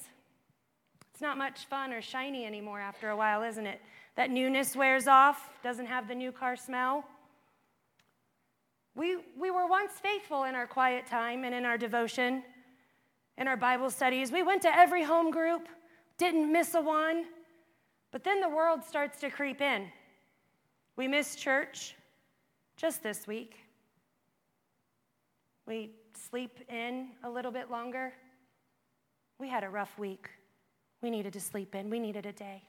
it's 1.18 1.22
not 1.24 1.36
much 1.36 1.64
fun 1.64 1.92
or 1.92 2.00
shiny 2.00 2.46
anymore 2.46 2.78
after 2.78 3.10
a 3.10 3.16
while, 3.16 3.42
isn't 3.42 3.66
it? 3.66 3.82
That 4.14 4.30
newness 4.30 4.76
wears 4.76 5.08
off, 5.08 5.50
doesn't 5.64 5.86
have 5.86 6.06
the 6.06 6.14
new 6.14 6.30
car 6.30 6.54
smell. 6.54 7.04
We, 8.94 9.16
we 9.36 9.50
were 9.50 9.66
once 9.66 9.94
faithful 9.94 10.44
in 10.44 10.54
our 10.54 10.68
quiet 10.68 11.08
time 11.08 11.42
and 11.42 11.52
in 11.52 11.64
our 11.64 11.76
devotion, 11.76 12.44
in 13.36 13.48
our 13.48 13.56
Bible 13.56 13.90
studies. 13.90 14.30
We 14.30 14.44
went 14.44 14.62
to 14.62 14.68
every 14.72 15.02
home 15.02 15.32
group, 15.32 15.66
didn't 16.18 16.52
miss 16.52 16.74
a 16.74 16.80
one. 16.80 17.24
But 18.12 18.22
then 18.22 18.40
the 18.40 18.48
world 18.48 18.84
starts 18.84 19.18
to 19.18 19.28
creep 19.28 19.60
in. 19.60 19.86
We 20.94 21.08
miss 21.08 21.34
church 21.34 21.96
just 22.76 23.02
this 23.02 23.26
week. 23.26 23.56
We 25.66 25.90
sleep 26.14 26.60
in 26.68 27.08
a 27.24 27.28
little 27.28 27.50
bit 27.50 27.72
longer. 27.72 28.12
We 29.40 29.48
had 29.48 29.64
a 29.64 29.68
rough 29.68 29.98
week. 29.98 30.30
We 31.02 31.10
needed 31.10 31.32
to 31.34 31.40
sleep 31.40 31.74
in, 31.74 31.90
we 31.90 31.98
needed 31.98 32.26
a 32.26 32.32
day. 32.32 32.64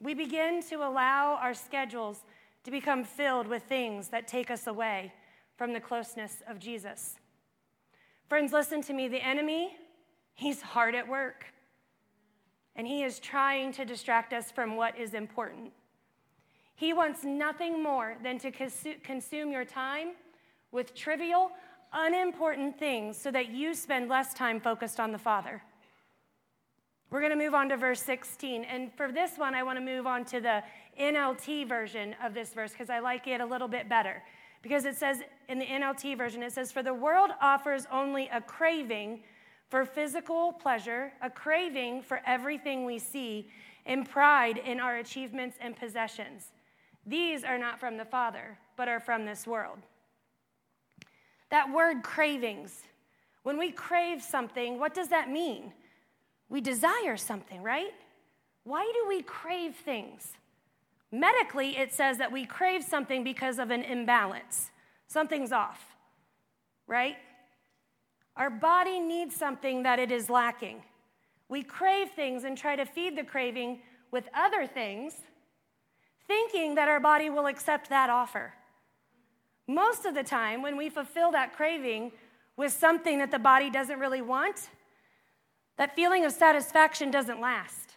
We 0.00 0.14
begin 0.14 0.62
to 0.70 0.76
allow 0.76 1.38
our 1.40 1.54
schedules 1.54 2.24
to 2.64 2.70
become 2.70 3.04
filled 3.04 3.46
with 3.46 3.62
things 3.64 4.08
that 4.08 4.26
take 4.26 4.50
us 4.50 4.66
away 4.66 5.12
from 5.56 5.72
the 5.72 5.80
closeness 5.80 6.42
of 6.48 6.58
Jesus. 6.58 7.16
Friends, 8.28 8.52
listen 8.52 8.80
to 8.82 8.92
me. 8.92 9.08
The 9.08 9.24
enemy, 9.24 9.76
he's 10.34 10.62
hard 10.62 10.94
at 10.94 11.06
work, 11.06 11.46
and 12.76 12.86
he 12.86 13.02
is 13.02 13.18
trying 13.18 13.72
to 13.72 13.84
distract 13.84 14.32
us 14.32 14.50
from 14.50 14.76
what 14.76 14.98
is 14.98 15.14
important. 15.14 15.72
He 16.74 16.94
wants 16.94 17.24
nothing 17.24 17.82
more 17.82 18.16
than 18.22 18.38
to 18.38 18.50
consume 18.50 19.52
your 19.52 19.66
time 19.66 20.12
with 20.72 20.94
trivial, 20.94 21.50
unimportant 21.92 22.78
things 22.78 23.18
so 23.18 23.30
that 23.30 23.50
you 23.50 23.74
spend 23.74 24.08
less 24.08 24.32
time 24.32 24.60
focused 24.60 24.98
on 24.98 25.12
the 25.12 25.18
Father. 25.18 25.62
We're 27.10 27.20
going 27.20 27.32
to 27.32 27.44
move 27.44 27.54
on 27.54 27.68
to 27.70 27.76
verse 27.76 28.00
16. 28.02 28.64
And 28.64 28.92
for 28.94 29.10
this 29.10 29.36
one, 29.36 29.54
I 29.54 29.64
want 29.64 29.78
to 29.78 29.84
move 29.84 30.06
on 30.06 30.24
to 30.26 30.40
the 30.40 30.62
NLT 30.98 31.68
version 31.68 32.14
of 32.22 32.34
this 32.34 32.52
verse 32.54 32.70
because 32.70 32.88
I 32.88 33.00
like 33.00 33.26
it 33.26 33.40
a 33.40 33.46
little 33.46 33.66
bit 33.66 33.88
better. 33.88 34.22
Because 34.62 34.84
it 34.84 34.96
says 34.96 35.22
in 35.48 35.58
the 35.58 35.66
NLT 35.66 36.16
version, 36.16 36.42
it 36.42 36.52
says, 36.52 36.70
For 36.70 36.82
the 36.84 36.94
world 36.94 37.30
offers 37.40 37.86
only 37.90 38.28
a 38.32 38.40
craving 38.40 39.20
for 39.68 39.84
physical 39.84 40.52
pleasure, 40.52 41.12
a 41.20 41.30
craving 41.30 42.02
for 42.02 42.20
everything 42.26 42.84
we 42.84 42.98
see, 42.98 43.48
and 43.86 44.08
pride 44.08 44.58
in 44.58 44.78
our 44.78 44.98
achievements 44.98 45.56
and 45.60 45.74
possessions. 45.74 46.52
These 47.06 47.42
are 47.42 47.58
not 47.58 47.80
from 47.80 47.96
the 47.96 48.04
Father, 48.04 48.58
but 48.76 48.88
are 48.88 49.00
from 49.00 49.24
this 49.24 49.46
world. 49.46 49.78
That 51.50 51.72
word 51.72 52.02
cravings, 52.04 52.82
when 53.42 53.58
we 53.58 53.72
crave 53.72 54.22
something, 54.22 54.78
what 54.78 54.94
does 54.94 55.08
that 55.08 55.30
mean? 55.30 55.72
We 56.50 56.60
desire 56.60 57.16
something, 57.16 57.62
right? 57.62 57.94
Why 58.64 58.90
do 58.92 59.08
we 59.08 59.22
crave 59.22 59.74
things? 59.76 60.32
Medically, 61.10 61.78
it 61.78 61.94
says 61.94 62.18
that 62.18 62.30
we 62.30 62.44
crave 62.44 62.84
something 62.84 63.24
because 63.24 63.58
of 63.58 63.70
an 63.70 63.82
imbalance. 63.82 64.70
Something's 65.06 65.52
off, 65.52 65.80
right? 66.86 67.16
Our 68.36 68.50
body 68.50 69.00
needs 69.00 69.34
something 69.34 69.84
that 69.84 69.98
it 69.98 70.12
is 70.12 70.28
lacking. 70.28 70.82
We 71.48 71.62
crave 71.62 72.10
things 72.10 72.44
and 72.44 72.56
try 72.56 72.76
to 72.76 72.84
feed 72.84 73.16
the 73.16 73.24
craving 73.24 73.80
with 74.10 74.28
other 74.34 74.66
things 74.66 75.14
thinking 76.26 76.76
that 76.76 76.88
our 76.88 77.00
body 77.00 77.28
will 77.28 77.46
accept 77.46 77.88
that 77.90 78.08
offer. 78.08 78.54
Most 79.66 80.04
of 80.04 80.14
the 80.14 80.22
time, 80.22 80.62
when 80.62 80.76
we 80.76 80.88
fulfill 80.88 81.32
that 81.32 81.56
craving 81.56 82.12
with 82.56 82.72
something 82.72 83.18
that 83.18 83.32
the 83.32 83.38
body 83.38 83.68
doesn't 83.68 83.98
really 83.98 84.22
want, 84.22 84.68
that 85.80 85.96
feeling 85.96 86.26
of 86.26 86.32
satisfaction 86.32 87.10
doesn't 87.10 87.40
last. 87.40 87.96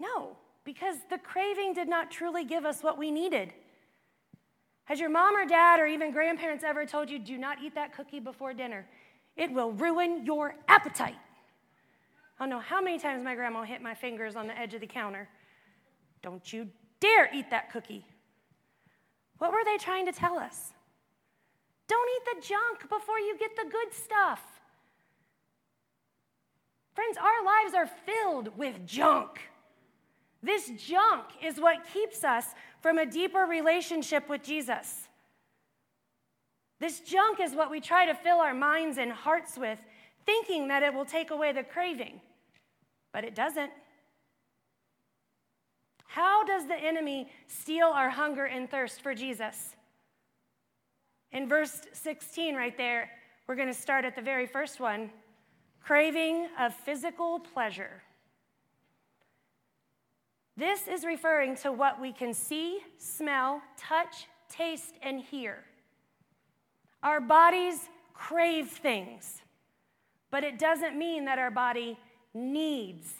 No, 0.00 0.38
because 0.64 0.96
the 1.10 1.18
craving 1.18 1.74
did 1.74 1.86
not 1.86 2.10
truly 2.10 2.46
give 2.46 2.64
us 2.64 2.82
what 2.82 2.96
we 2.96 3.10
needed. 3.10 3.52
Has 4.84 4.98
your 4.98 5.10
mom 5.10 5.36
or 5.36 5.44
dad 5.44 5.80
or 5.80 5.86
even 5.86 6.12
grandparents 6.12 6.64
ever 6.64 6.86
told 6.86 7.10
you, 7.10 7.18
do 7.18 7.36
not 7.36 7.58
eat 7.62 7.74
that 7.74 7.94
cookie 7.94 8.20
before 8.20 8.54
dinner? 8.54 8.86
It 9.36 9.52
will 9.52 9.72
ruin 9.72 10.24
your 10.24 10.54
appetite. 10.66 11.18
I 12.40 12.42
don't 12.42 12.48
know 12.48 12.60
how 12.60 12.80
many 12.80 12.98
times 12.98 13.22
my 13.22 13.34
grandma 13.34 13.64
hit 13.64 13.82
my 13.82 13.92
fingers 13.92 14.34
on 14.34 14.46
the 14.46 14.58
edge 14.58 14.72
of 14.72 14.80
the 14.80 14.86
counter. 14.86 15.28
Don't 16.22 16.50
you 16.54 16.68
dare 17.00 17.28
eat 17.34 17.50
that 17.50 17.70
cookie. 17.70 18.06
What 19.36 19.52
were 19.52 19.62
they 19.62 19.76
trying 19.76 20.06
to 20.06 20.12
tell 20.12 20.38
us? 20.38 20.72
Don't 21.86 22.08
eat 22.16 22.34
the 22.34 22.48
junk 22.48 22.88
before 22.88 23.18
you 23.18 23.36
get 23.38 23.54
the 23.56 23.70
good 23.70 23.92
stuff. 23.92 24.55
Friends, 26.96 27.18
our 27.18 27.44
lives 27.44 27.74
are 27.74 27.86
filled 27.86 28.56
with 28.56 28.86
junk. 28.86 29.38
This 30.42 30.70
junk 30.78 31.26
is 31.44 31.60
what 31.60 31.86
keeps 31.92 32.24
us 32.24 32.46
from 32.80 32.96
a 32.96 33.04
deeper 33.04 33.40
relationship 33.40 34.30
with 34.30 34.42
Jesus. 34.42 35.06
This 36.80 37.00
junk 37.00 37.38
is 37.38 37.54
what 37.54 37.70
we 37.70 37.80
try 37.80 38.06
to 38.06 38.14
fill 38.14 38.38
our 38.38 38.54
minds 38.54 38.96
and 38.96 39.12
hearts 39.12 39.58
with, 39.58 39.78
thinking 40.24 40.68
that 40.68 40.82
it 40.82 40.94
will 40.94 41.04
take 41.04 41.30
away 41.30 41.52
the 41.52 41.62
craving, 41.62 42.18
but 43.12 43.24
it 43.24 43.34
doesn't. 43.34 43.70
How 46.06 46.44
does 46.44 46.66
the 46.66 46.76
enemy 46.76 47.28
steal 47.46 47.88
our 47.88 48.08
hunger 48.08 48.46
and 48.46 48.70
thirst 48.70 49.02
for 49.02 49.14
Jesus? 49.14 49.76
In 51.30 51.46
verse 51.46 51.82
16, 51.92 52.54
right 52.54 52.76
there, 52.78 53.10
we're 53.46 53.54
going 53.54 53.68
to 53.68 53.74
start 53.74 54.06
at 54.06 54.16
the 54.16 54.22
very 54.22 54.46
first 54.46 54.80
one 54.80 55.10
craving 55.86 56.48
of 56.58 56.74
physical 56.74 57.38
pleasure. 57.38 58.02
This 60.56 60.88
is 60.88 61.04
referring 61.04 61.54
to 61.58 61.70
what 61.70 62.00
we 62.00 62.12
can 62.12 62.34
see, 62.34 62.80
smell, 62.98 63.62
touch, 63.76 64.26
taste, 64.48 64.94
and 65.02 65.20
hear. 65.20 65.58
Our 67.02 67.20
bodies 67.20 67.78
crave 68.14 68.68
things, 68.68 69.42
but 70.30 70.42
it 70.42 70.58
doesn't 70.58 70.98
mean 70.98 71.26
that 71.26 71.38
our 71.38 71.52
body 71.52 71.96
needs 72.34 73.12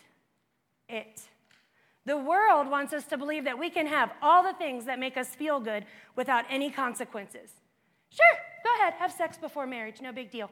it. 0.88 1.22
The 2.04 2.16
world 2.16 2.68
wants 2.68 2.92
us 2.92 3.04
to 3.06 3.18
believe 3.18 3.44
that 3.44 3.58
we 3.58 3.70
can 3.70 3.86
have 3.86 4.10
all 4.22 4.42
the 4.42 4.54
things 4.54 4.86
that 4.86 4.98
make 4.98 5.16
us 5.16 5.28
feel 5.28 5.60
good 5.60 5.84
without 6.16 6.44
any 6.50 6.70
consequences. 6.70 7.50
Sure, 8.10 8.38
go 8.64 8.70
ahead, 8.80 8.94
have 8.94 9.12
sex 9.12 9.36
before 9.36 9.66
marriage, 9.66 10.00
no 10.00 10.10
big 10.12 10.30
deal. 10.30 10.50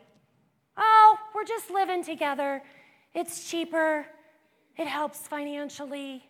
Oh, 0.77 1.17
we're 1.35 1.45
just 1.45 1.71
living 1.71 2.05
together. 2.05 2.63
It's 3.15 3.51
cheaper, 3.51 4.07
it 4.77 4.87
helps 4.87 5.21
financially. 5.21 6.25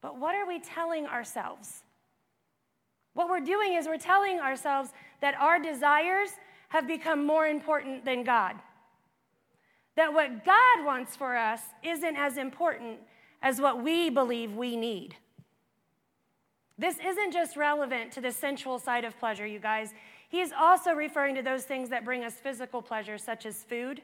But 0.00 0.18
what 0.18 0.34
are 0.34 0.46
we 0.46 0.60
telling 0.60 1.06
ourselves? 1.06 1.82
What 3.14 3.28
we're 3.28 3.40
doing 3.40 3.74
is 3.74 3.86
we're 3.86 3.98
telling 3.98 4.38
ourselves 4.38 4.90
that 5.20 5.34
our 5.40 5.58
desires 5.58 6.30
have 6.68 6.86
become 6.86 7.26
more 7.26 7.46
important 7.46 8.04
than 8.04 8.22
God. 8.22 8.56
That 9.96 10.12
what 10.12 10.44
God 10.44 10.84
wants 10.84 11.16
for 11.16 11.36
us 11.36 11.60
isn't 11.82 12.16
as 12.16 12.36
important 12.36 12.98
as 13.42 13.60
what 13.60 13.82
we 13.82 14.10
believe 14.10 14.54
we 14.54 14.76
need. 14.76 15.16
This 16.78 16.96
isn't 17.04 17.32
just 17.32 17.56
relevant 17.56 18.12
to 18.12 18.20
the 18.20 18.30
sensual 18.30 18.78
side 18.78 19.04
of 19.04 19.18
pleasure, 19.18 19.46
you 19.46 19.58
guys. 19.58 19.92
He 20.28 20.40
is 20.40 20.52
also 20.56 20.92
referring 20.92 21.34
to 21.34 21.42
those 21.42 21.64
things 21.64 21.88
that 21.88 22.04
bring 22.04 22.22
us 22.22 22.34
physical 22.34 22.80
pleasure, 22.80 23.18
such 23.18 23.46
as 23.46 23.64
food, 23.64 24.00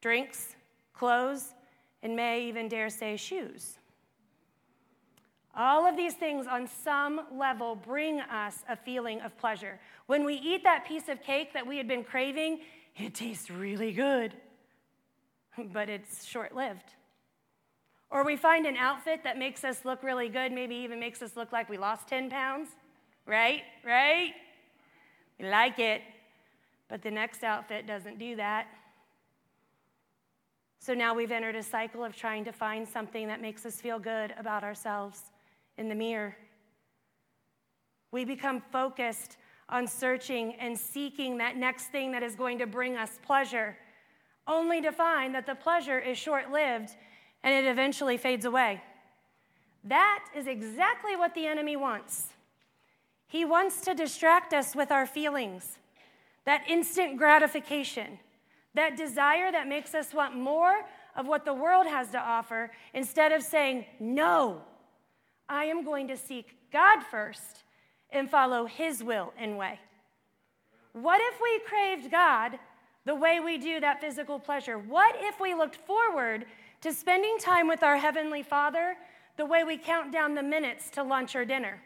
drinks, 0.00 0.56
clothes, 0.92 1.54
and 2.02 2.16
may 2.16 2.48
even 2.48 2.68
dare 2.68 2.90
say 2.90 3.16
shoes. 3.16 3.78
All 5.54 5.86
of 5.86 5.96
these 5.96 6.14
things, 6.14 6.46
on 6.46 6.66
some 6.66 7.20
level, 7.32 7.76
bring 7.76 8.20
us 8.20 8.62
a 8.68 8.76
feeling 8.76 9.20
of 9.20 9.36
pleasure. 9.38 9.78
When 10.06 10.24
we 10.24 10.34
eat 10.34 10.64
that 10.64 10.86
piece 10.86 11.08
of 11.08 11.22
cake 11.22 11.52
that 11.52 11.66
we 11.66 11.76
had 11.76 11.88
been 11.88 12.04
craving, 12.04 12.60
it 12.96 13.14
tastes 13.14 13.50
really 13.50 13.92
good, 13.92 14.34
but 15.72 15.88
it's 15.88 16.24
short 16.24 16.54
lived. 16.54 16.94
Or 18.10 18.24
we 18.24 18.36
find 18.36 18.66
an 18.66 18.76
outfit 18.76 19.22
that 19.24 19.38
makes 19.38 19.64
us 19.64 19.84
look 19.84 20.02
really 20.02 20.28
good, 20.28 20.50
maybe 20.52 20.74
even 20.76 20.98
makes 20.98 21.20
us 21.20 21.36
look 21.36 21.52
like 21.52 21.68
we 21.68 21.76
lost 21.76 22.08
10 22.08 22.30
pounds, 22.30 22.70
right? 23.26 23.62
Right? 23.84 24.32
We 25.38 25.48
like 25.48 25.78
it, 25.78 26.02
but 26.88 27.02
the 27.02 27.10
next 27.10 27.44
outfit 27.44 27.86
doesn't 27.86 28.18
do 28.18 28.36
that. 28.36 28.66
So 30.80 30.94
now 30.94 31.14
we've 31.14 31.32
entered 31.32 31.56
a 31.56 31.62
cycle 31.62 32.02
of 32.02 32.16
trying 32.16 32.44
to 32.46 32.52
find 32.52 32.88
something 32.88 33.28
that 33.28 33.42
makes 33.42 33.66
us 33.66 33.80
feel 33.80 33.98
good 33.98 34.32
about 34.38 34.64
ourselves 34.64 35.20
in 35.76 35.88
the 35.88 35.94
mirror. 35.94 36.34
We 38.10 38.24
become 38.24 38.62
focused 38.72 39.36
on 39.68 39.86
searching 39.86 40.54
and 40.54 40.78
seeking 40.78 41.36
that 41.38 41.56
next 41.56 41.88
thing 41.88 42.12
that 42.12 42.22
is 42.22 42.34
going 42.34 42.58
to 42.58 42.66
bring 42.66 42.96
us 42.96 43.18
pleasure, 43.22 43.76
only 44.46 44.80
to 44.80 44.92
find 44.92 45.34
that 45.34 45.44
the 45.44 45.54
pleasure 45.54 45.98
is 45.98 46.16
short 46.16 46.50
lived 46.50 46.96
and 47.42 47.54
it 47.54 47.68
eventually 47.68 48.16
fades 48.16 48.44
away. 48.44 48.82
That 49.84 50.24
is 50.34 50.46
exactly 50.46 51.16
what 51.16 51.34
the 51.34 51.46
enemy 51.46 51.76
wants. 51.76 52.28
He 53.26 53.44
wants 53.44 53.82
to 53.82 53.94
distract 53.94 54.52
us 54.52 54.74
with 54.74 54.90
our 54.90 55.06
feelings, 55.06 55.78
that 56.44 56.64
instant 56.68 57.18
gratification, 57.18 58.18
that 58.74 58.96
desire 58.96 59.52
that 59.52 59.68
makes 59.68 59.94
us 59.94 60.14
want 60.14 60.36
more 60.36 60.82
of 61.16 61.26
what 61.26 61.44
the 61.44 61.54
world 61.54 61.86
has 61.86 62.10
to 62.10 62.18
offer 62.18 62.70
instead 62.94 63.32
of 63.32 63.42
saying, 63.42 63.84
No, 64.00 64.62
I 65.48 65.64
am 65.64 65.84
going 65.84 66.08
to 66.08 66.16
seek 66.16 66.56
God 66.72 67.02
first 67.02 67.64
and 68.10 68.30
follow 68.30 68.66
His 68.66 69.02
will 69.02 69.32
and 69.38 69.58
way. 69.58 69.78
What 70.92 71.20
if 71.20 71.40
we 71.40 71.60
craved 71.66 72.10
God 72.10 72.58
the 73.04 73.14
way 73.14 73.40
we 73.40 73.58
do 73.58 73.80
that 73.80 74.00
physical 74.00 74.38
pleasure? 74.38 74.78
What 74.78 75.16
if 75.18 75.40
we 75.40 75.54
looked 75.54 75.76
forward 75.76 76.46
to 76.80 76.92
spending 76.92 77.38
time 77.38 77.68
with 77.68 77.82
our 77.82 77.96
Heavenly 77.96 78.42
Father 78.42 78.96
the 79.36 79.46
way 79.46 79.64
we 79.64 79.76
count 79.76 80.12
down 80.12 80.34
the 80.34 80.42
minutes 80.42 80.90
to 80.90 81.02
lunch 81.02 81.34
or 81.34 81.44
dinner. 81.44 81.80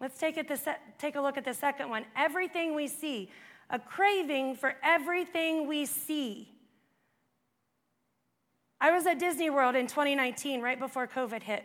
Let's 0.00 0.18
take, 0.18 0.36
it 0.36 0.48
the 0.48 0.76
take 0.98 1.16
a 1.16 1.20
look 1.20 1.38
at 1.38 1.44
the 1.44 1.54
second 1.54 1.88
one. 1.88 2.04
Everything 2.16 2.74
we 2.74 2.86
see, 2.86 3.30
a 3.70 3.78
craving 3.78 4.56
for 4.56 4.74
everything 4.82 5.66
we 5.66 5.86
see. 5.86 6.48
I 8.80 8.90
was 8.90 9.06
at 9.06 9.18
Disney 9.18 9.48
World 9.48 9.74
in 9.74 9.86
2019, 9.86 10.60
right 10.60 10.78
before 10.78 11.06
COVID 11.06 11.42
hit. 11.42 11.64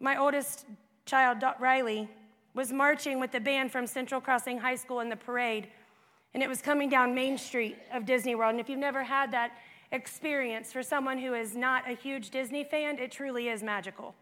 My 0.00 0.16
oldest 0.16 0.64
child, 1.04 1.44
Riley, 1.60 2.08
was 2.54 2.72
marching 2.72 3.20
with 3.20 3.30
the 3.30 3.40
band 3.40 3.70
from 3.70 3.86
Central 3.86 4.20
Crossing 4.20 4.58
High 4.58 4.76
School 4.76 5.00
in 5.00 5.10
the 5.10 5.16
parade 5.16 5.68
and 6.36 6.42
it 6.42 6.50
was 6.50 6.60
coming 6.60 6.90
down 6.90 7.14
Main 7.14 7.38
Street 7.38 7.78
of 7.94 8.04
Disney 8.04 8.34
World. 8.34 8.50
And 8.50 8.60
if 8.60 8.68
you've 8.68 8.78
never 8.78 9.02
had 9.02 9.32
that 9.32 9.52
experience, 9.90 10.70
for 10.70 10.82
someone 10.82 11.16
who 11.16 11.32
is 11.32 11.56
not 11.56 11.90
a 11.90 11.94
huge 11.94 12.28
Disney 12.28 12.62
fan, 12.62 12.98
it 12.98 13.10
truly 13.10 13.48
is 13.48 13.62
magical. 13.62 14.14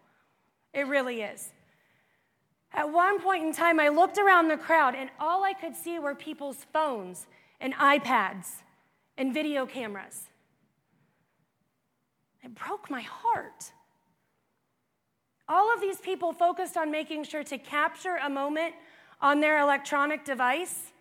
It 0.73 0.87
really 0.87 1.23
is. 1.23 1.51
At 2.71 2.89
one 2.89 3.19
point 3.19 3.43
in 3.43 3.51
time, 3.51 3.81
I 3.81 3.89
looked 3.89 4.17
around 4.17 4.47
the 4.47 4.55
crowd, 4.55 4.95
and 4.95 5.09
all 5.19 5.43
I 5.43 5.51
could 5.51 5.75
see 5.75 5.99
were 5.99 6.15
people's 6.15 6.65
phones 6.71 7.27
and 7.59 7.73
iPads 7.73 8.61
and 9.17 9.33
video 9.33 9.65
cameras. 9.65 10.29
It 12.45 12.55
broke 12.55 12.89
my 12.89 13.01
heart. 13.01 13.73
All 15.49 15.73
of 15.73 15.81
these 15.81 15.99
people 15.99 16.31
focused 16.31 16.77
on 16.77 16.91
making 16.91 17.25
sure 17.25 17.43
to 17.43 17.57
capture 17.57 18.15
a 18.23 18.29
moment 18.29 18.73
on 19.19 19.41
their 19.41 19.59
electronic 19.59 20.23
device 20.23 20.93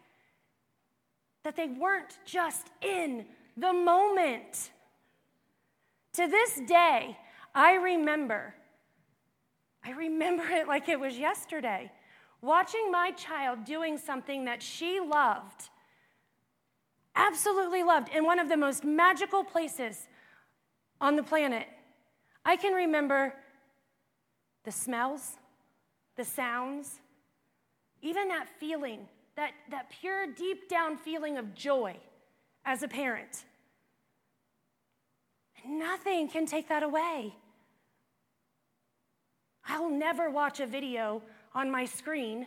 that 1.44 1.56
they 1.56 1.68
weren't 1.68 2.18
just 2.24 2.68
in 2.82 3.26
the 3.56 3.72
moment. 3.72 4.70
To 6.14 6.26
this 6.26 6.60
day, 6.66 7.16
I 7.54 7.74
remember, 7.74 8.54
I 9.84 9.92
remember 9.92 10.44
it 10.44 10.66
like 10.66 10.88
it 10.88 10.98
was 10.98 11.16
yesterday, 11.18 11.92
watching 12.40 12.90
my 12.90 13.10
child 13.12 13.64
doing 13.64 13.98
something 13.98 14.46
that 14.46 14.62
she 14.62 15.00
loved, 15.00 15.68
absolutely 17.14 17.82
loved, 17.82 18.08
in 18.08 18.24
one 18.24 18.38
of 18.38 18.48
the 18.48 18.56
most 18.56 18.84
magical 18.84 19.44
places 19.44 20.08
on 21.00 21.16
the 21.16 21.22
planet. 21.22 21.66
I 22.44 22.56
can 22.56 22.72
remember 22.72 23.34
the 24.64 24.72
smells, 24.72 25.36
the 26.16 26.24
sounds, 26.24 27.00
even 28.02 28.28
that 28.28 28.48
feeling 28.48 29.08
that, 29.36 29.52
that 29.70 29.90
pure, 29.90 30.26
deep 30.26 30.68
down 30.68 30.96
feeling 30.96 31.36
of 31.36 31.54
joy 31.54 31.96
as 32.64 32.82
a 32.82 32.88
parent. 32.88 33.44
Nothing 35.66 36.28
can 36.28 36.46
take 36.46 36.68
that 36.68 36.82
away. 36.82 37.34
I'll 39.66 39.90
never 39.90 40.30
watch 40.30 40.60
a 40.60 40.66
video 40.66 41.22
on 41.54 41.70
my 41.70 41.86
screen 41.86 42.46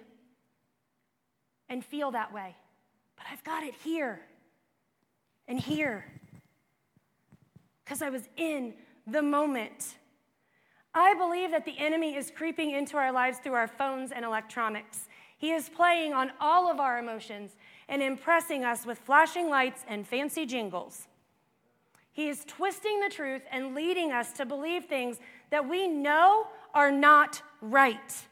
and 1.69 1.83
feel 1.83 2.11
that 2.11 2.31
way, 2.33 2.55
but 3.15 3.25
I've 3.31 3.43
got 3.43 3.63
it 3.63 3.73
here 3.83 4.21
and 5.47 5.59
here 5.59 6.05
because 7.83 8.01
I 8.01 8.09
was 8.09 8.23
in 8.37 8.73
the 9.07 9.21
moment. 9.21 9.95
I 10.93 11.13
believe 11.13 11.51
that 11.51 11.65
the 11.65 11.77
enemy 11.77 12.15
is 12.15 12.31
creeping 12.35 12.71
into 12.71 12.97
our 12.97 13.11
lives 13.11 13.37
through 13.39 13.53
our 13.53 13.67
phones 13.67 14.11
and 14.11 14.25
electronics. 14.25 15.07
He 15.37 15.51
is 15.51 15.69
playing 15.69 16.13
on 16.13 16.31
all 16.39 16.69
of 16.69 16.79
our 16.79 16.97
emotions 16.97 17.51
and 17.87 18.01
impressing 18.01 18.65
us 18.65 18.85
with 18.85 18.97
flashing 18.97 19.49
lights 19.49 19.83
and 19.87 20.05
fancy 20.05 20.45
jingles. 20.45 21.07
He 22.11 22.27
is 22.27 22.43
twisting 22.45 22.99
the 22.99 23.09
truth 23.09 23.43
and 23.51 23.75
leading 23.75 24.11
us 24.11 24.31
to 24.33 24.45
believe 24.45 24.85
things 24.85 25.19
that 25.51 25.69
we 25.69 25.87
know 25.87 26.47
are 26.73 26.91
not 26.91 27.41
right. 27.61 28.25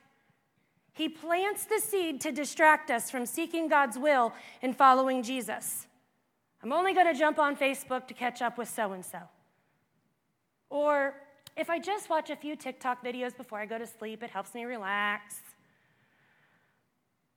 He 0.94 1.08
plants 1.10 1.66
the 1.66 1.80
seed 1.80 2.22
to 2.22 2.32
distract 2.32 2.90
us 2.90 3.12
from 3.12 3.26
seeking 3.26 3.68
God's 3.68 3.98
will 3.98 4.34
and 4.62 4.76
following 4.76 5.22
Jesus. 5.22 5.86
I'm 6.64 6.74
only 6.74 6.94
going 6.94 7.06
to 7.06 7.20
jump 7.20 7.38
on 7.38 7.56
Facebook 7.56 8.08
to 8.08 8.16
catch 8.16 8.42
up 8.42 8.58
with 8.58 8.70
so 8.70 8.94
and 8.94 9.06
so. 9.06 9.20
Or 10.70 11.14
if 11.56 11.70
I 11.70 11.78
just 11.78 12.10
watch 12.10 12.32
a 12.32 12.36
few 12.36 12.56
TikTok 12.56 13.06
videos 13.06 13.38
before 13.38 13.60
I 13.60 13.66
go 13.66 13.78
to 13.78 13.86
sleep, 13.86 14.24
it 14.24 14.32
helps 14.32 14.56
me 14.56 14.64
relax. 14.64 15.36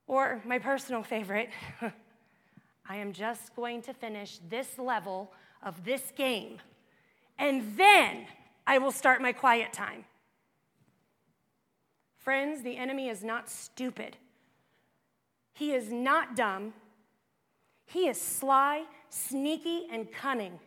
Or 0.09 0.41
my 0.43 0.57
personal 0.57 1.03
favorite, 1.03 1.51
I 2.89 2.95
am 2.95 3.13
just 3.13 3.55
going 3.55 3.83
to 3.83 3.93
finish 3.93 4.39
this 4.49 4.79
level 4.79 5.31
of 5.61 5.85
this 5.85 6.11
game, 6.17 6.57
and 7.37 7.77
then 7.77 8.25
I 8.65 8.79
will 8.79 8.91
start 8.91 9.21
my 9.21 9.33
quiet 9.33 9.71
time. 9.71 10.05
Friends, 12.17 12.63
the 12.63 12.75
enemy 12.75 13.07
is 13.07 13.23
not 13.23 13.51
stupid. 13.51 14.17
He 15.53 15.73
is 15.73 15.91
not 15.91 16.35
dumb. 16.35 16.73
He 17.85 18.07
is 18.07 18.19
sly, 18.19 18.85
sneaky, 19.11 19.85
and 19.91 20.11
cunning. 20.11 20.59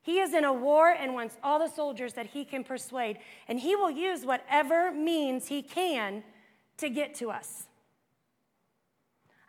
He 0.00 0.20
is 0.20 0.32
in 0.32 0.44
a 0.44 0.52
war 0.52 0.90
and 0.90 1.14
wants 1.14 1.36
all 1.42 1.58
the 1.58 1.68
soldiers 1.68 2.12
that 2.12 2.26
he 2.26 2.44
can 2.44 2.62
persuade, 2.62 3.18
and 3.48 3.58
he 3.58 3.74
will 3.74 3.90
use 3.90 4.24
whatever 4.24 4.92
means 4.92 5.48
he 5.48 5.60
can 5.60 6.22
to 6.76 6.88
get 6.88 7.16
to 7.16 7.32
us. 7.32 7.66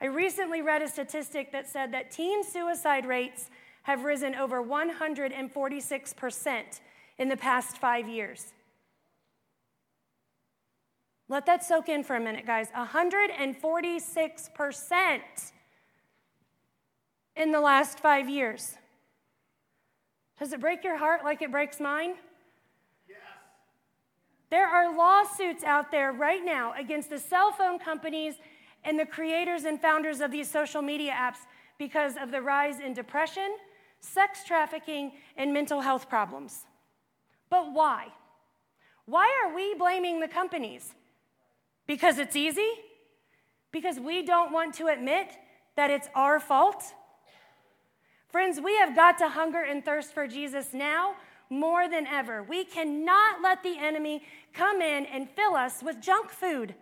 I 0.01 0.07
recently 0.07 0.61
read 0.63 0.81
a 0.81 0.87
statistic 0.87 1.51
that 1.51 1.69
said 1.69 1.93
that 1.93 2.09
teen 2.09 2.43
suicide 2.43 3.05
rates 3.05 3.51
have 3.83 4.03
risen 4.03 4.33
over 4.33 4.63
146% 4.63 6.63
in 7.19 7.29
the 7.29 7.37
past 7.37 7.77
five 7.77 8.09
years. 8.09 8.47
Let 11.29 11.45
that 11.45 11.63
soak 11.63 11.87
in 11.87 12.03
for 12.03 12.15
a 12.15 12.19
minute, 12.19 12.47
guys. 12.47 12.69
146% 12.75 15.21
in 17.35 17.51
the 17.51 17.61
last 17.61 17.99
five 17.99 18.27
years. 18.27 18.77
Does 20.39 20.51
it 20.51 20.59
break 20.59 20.83
your 20.83 20.97
heart 20.97 21.23
like 21.23 21.43
it 21.43 21.51
breaks 21.51 21.79
mine? 21.79 22.15
Yes. 23.07 23.19
There 24.49 24.67
are 24.67 24.97
lawsuits 24.97 25.63
out 25.63 25.91
there 25.91 26.11
right 26.11 26.43
now 26.43 26.73
against 26.75 27.11
the 27.11 27.19
cell 27.19 27.51
phone 27.51 27.77
companies 27.77 28.39
and 28.83 28.99
the 28.99 29.05
creators 29.05 29.63
and 29.63 29.81
founders 29.81 30.21
of 30.21 30.31
these 30.31 30.49
social 30.49 30.81
media 30.81 31.11
apps 31.11 31.45
because 31.77 32.15
of 32.21 32.31
the 32.31 32.41
rise 32.41 32.79
in 32.79 32.93
depression, 32.93 33.55
sex 33.99 34.43
trafficking, 34.43 35.11
and 35.37 35.53
mental 35.53 35.81
health 35.81 36.09
problems. 36.09 36.65
But 37.49 37.73
why? 37.73 38.07
Why 39.05 39.29
are 39.43 39.53
we 39.53 39.73
blaming 39.75 40.19
the 40.19 40.27
companies? 40.27 40.93
Because 41.87 42.17
it's 42.17 42.35
easy? 42.35 42.69
Because 43.71 43.99
we 43.99 44.23
don't 44.23 44.51
want 44.51 44.75
to 44.75 44.87
admit 44.87 45.31
that 45.75 45.89
it's 45.89 46.07
our 46.15 46.39
fault? 46.39 46.83
Friends, 48.29 48.61
we 48.61 48.77
have 48.77 48.95
got 48.95 49.17
to 49.17 49.27
hunger 49.27 49.61
and 49.61 49.83
thirst 49.83 50.13
for 50.13 50.27
Jesus 50.27 50.73
now 50.73 51.15
more 51.49 51.89
than 51.89 52.07
ever. 52.07 52.43
We 52.43 52.63
cannot 52.63 53.41
let 53.41 53.61
the 53.61 53.77
enemy 53.77 54.23
come 54.53 54.81
in 54.81 55.05
and 55.05 55.29
fill 55.29 55.55
us 55.55 55.83
with 55.83 56.01
junk 56.01 56.29
food. 56.29 56.73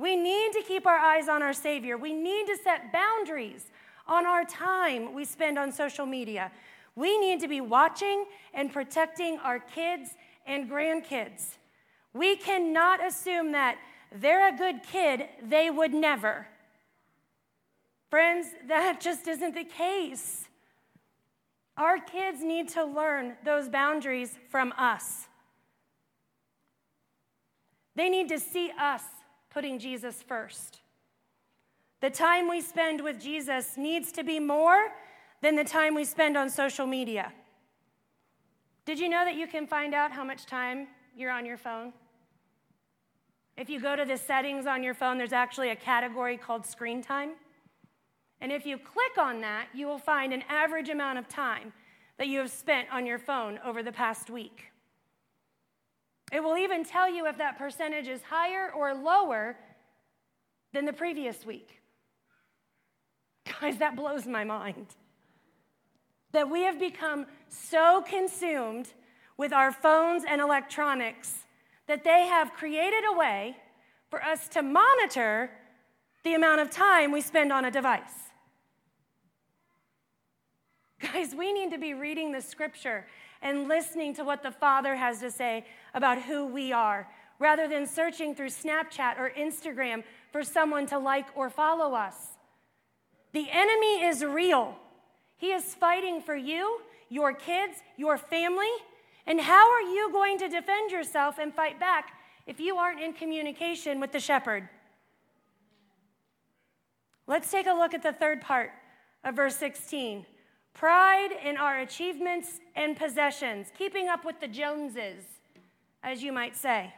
We 0.00 0.16
need 0.16 0.52
to 0.54 0.62
keep 0.62 0.86
our 0.86 0.98
eyes 0.98 1.28
on 1.28 1.42
our 1.42 1.52
Savior. 1.52 1.98
We 1.98 2.14
need 2.14 2.46
to 2.46 2.56
set 2.56 2.90
boundaries 2.90 3.66
on 4.08 4.24
our 4.24 4.44
time 4.44 5.12
we 5.12 5.26
spend 5.26 5.58
on 5.58 5.70
social 5.70 6.06
media. 6.06 6.50
We 6.96 7.18
need 7.18 7.38
to 7.40 7.48
be 7.48 7.60
watching 7.60 8.24
and 8.54 8.72
protecting 8.72 9.38
our 9.40 9.58
kids 9.58 10.14
and 10.46 10.70
grandkids. 10.70 11.58
We 12.14 12.36
cannot 12.36 13.06
assume 13.06 13.52
that 13.52 13.76
they're 14.10 14.48
a 14.48 14.56
good 14.56 14.82
kid, 14.82 15.28
they 15.46 15.68
would 15.68 15.92
never. 15.92 16.46
Friends, 18.08 18.46
that 18.68 19.02
just 19.02 19.28
isn't 19.28 19.54
the 19.54 19.64
case. 19.64 20.48
Our 21.76 21.98
kids 21.98 22.42
need 22.42 22.70
to 22.70 22.84
learn 22.84 23.34
those 23.44 23.68
boundaries 23.68 24.38
from 24.48 24.72
us. 24.78 25.28
They 27.94 28.08
need 28.08 28.30
to 28.30 28.40
see 28.40 28.70
us 28.78 29.02
putting 29.50 29.78
Jesus 29.78 30.22
first. 30.22 30.80
The 32.00 32.10
time 32.10 32.48
we 32.48 32.60
spend 32.60 33.02
with 33.02 33.20
Jesus 33.20 33.76
needs 33.76 34.10
to 34.12 34.24
be 34.24 34.40
more 34.40 34.88
than 35.42 35.56
the 35.56 35.64
time 35.64 35.94
we 35.94 36.04
spend 36.04 36.36
on 36.36 36.48
social 36.48 36.86
media. 36.86 37.32
Did 38.86 38.98
you 38.98 39.08
know 39.08 39.24
that 39.24 39.34
you 39.34 39.46
can 39.46 39.66
find 39.66 39.94
out 39.94 40.12
how 40.12 40.24
much 40.24 40.46
time 40.46 40.88
you're 41.16 41.30
on 41.30 41.44
your 41.44 41.58
phone? 41.58 41.92
If 43.56 43.68
you 43.68 43.80
go 43.80 43.94
to 43.94 44.04
the 44.04 44.16
settings 44.16 44.66
on 44.66 44.82
your 44.82 44.94
phone, 44.94 45.18
there's 45.18 45.34
actually 45.34 45.70
a 45.70 45.76
category 45.76 46.38
called 46.38 46.64
screen 46.64 47.02
time. 47.02 47.32
And 48.40 48.50
if 48.50 48.64
you 48.64 48.78
click 48.78 49.18
on 49.18 49.42
that, 49.42 49.66
you 49.74 49.86
will 49.86 49.98
find 49.98 50.32
an 50.32 50.42
average 50.48 50.88
amount 50.88 51.18
of 51.18 51.28
time 51.28 51.74
that 52.16 52.28
you 52.28 52.38
have 52.38 52.50
spent 52.50 52.88
on 52.90 53.04
your 53.04 53.18
phone 53.18 53.60
over 53.64 53.82
the 53.82 53.92
past 53.92 54.30
week. 54.30 54.69
It 56.32 56.42
will 56.42 56.56
even 56.56 56.84
tell 56.84 57.12
you 57.12 57.26
if 57.26 57.38
that 57.38 57.58
percentage 57.58 58.06
is 58.06 58.22
higher 58.22 58.70
or 58.70 58.94
lower 58.94 59.56
than 60.72 60.84
the 60.84 60.92
previous 60.92 61.44
week. 61.44 61.80
Guys, 63.60 63.78
that 63.78 63.96
blows 63.96 64.26
my 64.26 64.44
mind. 64.44 64.86
That 66.32 66.48
we 66.48 66.62
have 66.62 66.78
become 66.78 67.26
so 67.48 68.04
consumed 68.06 68.88
with 69.36 69.52
our 69.52 69.72
phones 69.72 70.24
and 70.28 70.40
electronics 70.40 71.46
that 71.88 72.04
they 72.04 72.26
have 72.26 72.52
created 72.52 73.02
a 73.12 73.16
way 73.16 73.56
for 74.08 74.22
us 74.22 74.46
to 74.48 74.62
monitor 74.62 75.50
the 76.22 76.34
amount 76.34 76.60
of 76.60 76.70
time 76.70 77.10
we 77.10 77.20
spend 77.20 77.52
on 77.52 77.64
a 77.64 77.70
device. 77.70 78.30
Guys, 81.00 81.34
we 81.34 81.52
need 81.52 81.70
to 81.70 81.78
be 81.78 81.94
reading 81.94 82.30
the 82.30 82.42
scripture 82.42 83.06
and 83.42 83.68
listening 83.68 84.14
to 84.14 84.24
what 84.24 84.42
the 84.42 84.50
Father 84.50 84.96
has 84.96 85.20
to 85.20 85.30
say 85.30 85.64
about 85.94 86.22
who 86.22 86.46
we 86.46 86.72
are, 86.72 87.08
rather 87.38 87.66
than 87.66 87.86
searching 87.86 88.34
through 88.34 88.48
Snapchat 88.48 89.18
or 89.18 89.30
Instagram 89.30 90.04
for 90.30 90.42
someone 90.44 90.86
to 90.86 90.98
like 90.98 91.26
or 91.34 91.48
follow 91.48 91.94
us. 91.94 92.14
The 93.32 93.46
enemy 93.50 94.04
is 94.04 94.24
real. 94.24 94.76
He 95.36 95.52
is 95.52 95.74
fighting 95.74 96.20
for 96.20 96.36
you, 96.36 96.80
your 97.08 97.32
kids, 97.32 97.78
your 97.96 98.18
family, 98.18 98.68
and 99.26 99.40
how 99.40 99.70
are 99.70 99.80
you 99.82 100.10
going 100.12 100.38
to 100.38 100.48
defend 100.48 100.90
yourself 100.90 101.38
and 101.38 101.54
fight 101.54 101.78
back 101.78 102.12
if 102.46 102.60
you 102.60 102.76
aren't 102.76 103.00
in 103.00 103.12
communication 103.12 104.00
with 104.00 104.12
the 104.12 104.20
shepherd? 104.20 104.68
Let's 107.26 107.50
take 107.50 107.66
a 107.66 107.72
look 107.72 107.94
at 107.94 108.02
the 108.02 108.12
third 108.12 108.40
part 108.40 108.72
of 109.22 109.36
verse 109.36 109.56
16. 109.56 110.26
Pride 110.74 111.30
in 111.44 111.56
our 111.56 111.80
achievements 111.80 112.60
and 112.74 112.96
possessions, 112.96 113.68
keeping 113.76 114.08
up 114.08 114.24
with 114.24 114.40
the 114.40 114.48
Joneses, 114.48 115.24
as 116.02 116.22
you 116.22 116.32
might 116.32 116.56
say. 116.56 116.94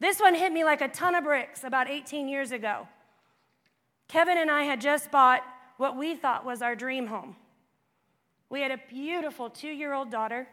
This 0.00 0.20
one 0.20 0.34
hit 0.34 0.52
me 0.52 0.64
like 0.64 0.80
a 0.80 0.88
ton 0.88 1.14
of 1.14 1.24
bricks 1.24 1.64
about 1.64 1.88
18 1.88 2.28
years 2.28 2.52
ago. 2.52 2.88
Kevin 4.08 4.38
and 4.38 4.50
I 4.50 4.62
had 4.62 4.80
just 4.80 5.10
bought 5.10 5.42
what 5.78 5.96
we 5.96 6.14
thought 6.14 6.44
was 6.44 6.62
our 6.62 6.76
dream 6.76 7.06
home. 7.06 7.36
We 8.48 8.60
had 8.60 8.70
a 8.70 8.80
beautiful 8.88 9.50
two 9.50 9.68
year 9.68 9.92
old 9.92 10.10
daughter 10.10 10.46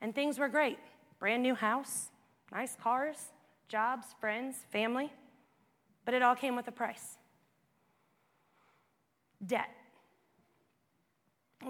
and 0.00 0.14
things 0.14 0.38
were 0.38 0.48
great 0.48 0.78
brand 1.18 1.42
new 1.42 1.54
house, 1.54 2.10
nice 2.52 2.76
cars, 2.76 3.32
jobs, 3.68 4.08
friends, 4.20 4.56
family. 4.70 5.10
But 6.04 6.14
it 6.14 6.22
all 6.22 6.34
came 6.34 6.54
with 6.54 6.68
a 6.68 6.72
price 6.72 7.16
debt. 9.44 9.70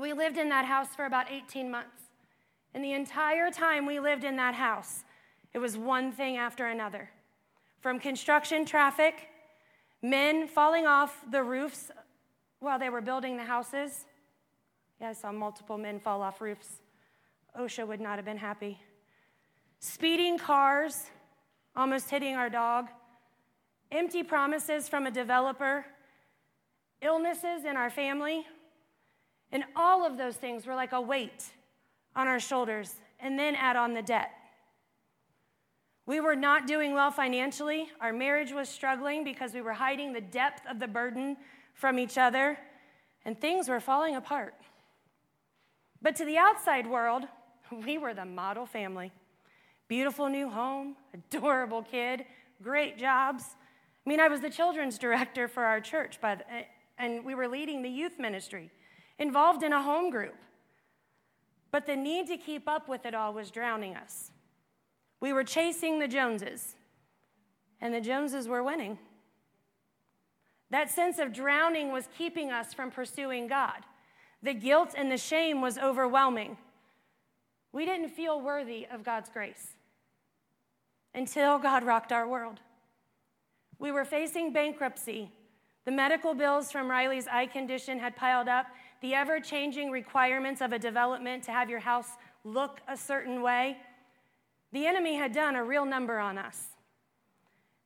We 0.01 0.13
lived 0.13 0.39
in 0.39 0.49
that 0.49 0.65
house 0.65 0.89
for 0.95 1.05
about 1.05 1.31
18 1.31 1.71
months. 1.71 2.03
And 2.75 2.83
the 2.83 2.93
entire 2.93 3.51
time 3.51 3.87
we 3.87 4.01
lived 4.01 4.25
in 4.25 4.37
that 4.37 4.55
house, 4.55 5.05
it 5.53 5.59
was 5.59 5.77
one 5.77 6.11
thing 6.11 6.37
after 6.37 6.67
another. 6.67 7.11
From 7.81 8.01
construction 8.01 8.65
traffic, 8.65 9.29
men 10.03 10.49
falling 10.49 10.87
off 10.87 11.25
the 11.31 11.43
roofs 11.43 11.91
while 12.59 12.79
they 12.79 12.89
were 12.89 13.01
building 13.01 13.37
the 13.37 13.45
houses. 13.45 14.07
Yeah, 15.01 15.11
I 15.11 15.13
saw 15.13 15.31
multiple 15.31 15.79
men 15.79 16.01
fall 16.01 16.23
off 16.23 16.41
roofs. 16.41 16.81
OSHA 17.59 17.87
would 17.87 18.01
not 18.01 18.17
have 18.17 18.25
been 18.25 18.39
happy. 18.39 18.81
Speeding 19.79 20.39
cars, 20.39 21.11
almost 21.77 22.11
hitting 22.11 22.35
our 22.35 22.51
dog, 22.51 22.89
empty 23.93 24.23
promises 24.23 24.89
from 24.89 25.07
a 25.07 25.11
developer, 25.11 25.85
illnesses 27.01 27.65
in 27.65 27.77
our 27.77 27.91
family, 27.91 28.47
and 29.53 29.65
all 29.77 30.05
of 30.05 30.17
those 30.17 30.37
things 30.37 30.67
were 30.67 30.75
like 30.75 30.93
a 30.93 31.01
weight 31.01 31.53
on 32.17 32.29
our 32.29 32.41
shoulders, 32.41 32.95
and 33.21 33.39
then 33.39 33.55
add 33.55 33.77
on 33.77 33.95
the 33.95 34.03
debt. 34.03 34.31
We 36.07 36.21
were 36.21 36.37
not 36.37 36.67
doing 36.67 36.93
well 36.93 37.11
financially. 37.11 37.89
Our 38.01 38.13
marriage 38.13 38.53
was 38.53 38.69
struggling 38.69 39.25
because 39.25 39.55
we 39.55 39.63
were 39.63 39.73
hiding 39.73 40.13
the 40.13 40.21
depth 40.21 40.63
of 40.69 40.79
the 40.79 40.87
burden 40.89 41.37
from 41.73 41.99
each 41.99 42.19
other, 42.19 42.59
and 43.25 43.41
things 43.41 43.69
were 43.69 43.81
falling 43.81 44.17
apart. 44.17 44.55
But 46.03 46.15
to 46.17 46.25
the 46.25 46.37
outside 46.37 46.87
world, 46.87 47.25
We 47.71 47.99
were 47.99 48.15
the 48.15 48.25
model 48.25 48.67
family. 48.67 49.13
Beautiful 49.89 50.29
new 50.29 50.49
home, 50.49 50.97
adorable 51.13 51.83
kid, 51.83 52.25
great 52.63 52.99
jobs. 52.99 53.45
I 54.05 54.09
mean, 54.09 54.21
I 54.21 54.29
was 54.29 54.41
the 54.41 54.51
children's 54.51 54.99
director 54.99 55.49
for 55.49 55.65
our 55.65 55.81
church, 55.81 56.21
by 56.21 56.37
the, 56.37 56.53
eh, 56.53 56.63
and 56.99 57.25
we 57.25 57.35
were 57.35 57.49
leading 57.49 57.83
the 57.83 57.89
youth 57.89 58.19
ministry, 58.19 58.71
involved 59.19 59.63
in 59.63 59.73
a 59.73 59.83
home 59.83 60.11
group. 60.11 60.35
But 61.71 61.87
the 61.87 61.97
need 61.97 62.27
to 62.29 62.37
keep 62.37 62.69
up 62.69 62.89
with 62.89 63.05
it 63.07 63.15
all 63.15 63.33
was 63.33 63.51
drowning 63.51 63.97
us. 63.97 64.31
We 65.21 65.33
were 65.33 65.45
chasing 65.45 65.99
the 65.99 66.09
Joneses, 66.09 66.77
and 67.81 67.93
the 67.93 68.01
Joneses 68.01 68.47
were 68.47 68.63
winning. 68.63 68.99
That 70.71 70.91
sense 70.91 71.19
of 71.19 71.33
drowning 71.33 71.93
was 71.93 72.09
keeping 72.17 72.51
us 72.51 72.75
from 72.75 72.91
pursuing 72.91 73.47
God. 73.47 73.85
The 74.43 74.55
guilt 74.55 74.95
and 74.97 75.11
the 75.11 75.19
shame 75.19 75.61
was 75.61 75.79
overwhelming. 75.79 76.57
We 77.73 77.85
didn't 77.85 78.11
feel 78.11 78.41
worthy 78.41 78.87
of 78.93 79.03
God's 79.03 79.31
grace 79.31 79.75
until 81.15 81.59
God 81.59 81.85
rocked 81.85 82.13
our 82.13 82.29
world. 82.29 82.61
We 83.79 83.91
were 83.91 84.05
facing 84.05 84.53
bankruptcy. 84.53 85.31
The 85.85 85.91
medical 85.93 86.35
bills 86.35 86.71
from 86.71 86.91
Riley's 86.91 87.27
eye 87.27 87.47
condition 87.47 87.99
had 87.99 88.17
piled 88.17 88.49
up. 88.49 88.67
The 89.05 89.15
ever 89.15 89.39
changing 89.39 89.91
requirements 89.91 90.63
of 90.63 90.73
a 90.73 90.79
development 90.79 91.43
to 91.43 91.53
have 91.53 91.69
your 91.69 91.81
house 91.81 92.09
look 92.43 92.81
a 92.89 92.97
certain 92.97 93.43
way. 93.43 93.77
The 94.73 94.87
enemy 94.87 95.15
had 95.15 95.31
done 95.31 95.57
a 95.57 95.63
real 95.63 95.85
number 95.85 96.19
on 96.19 96.39
us. 96.39 96.69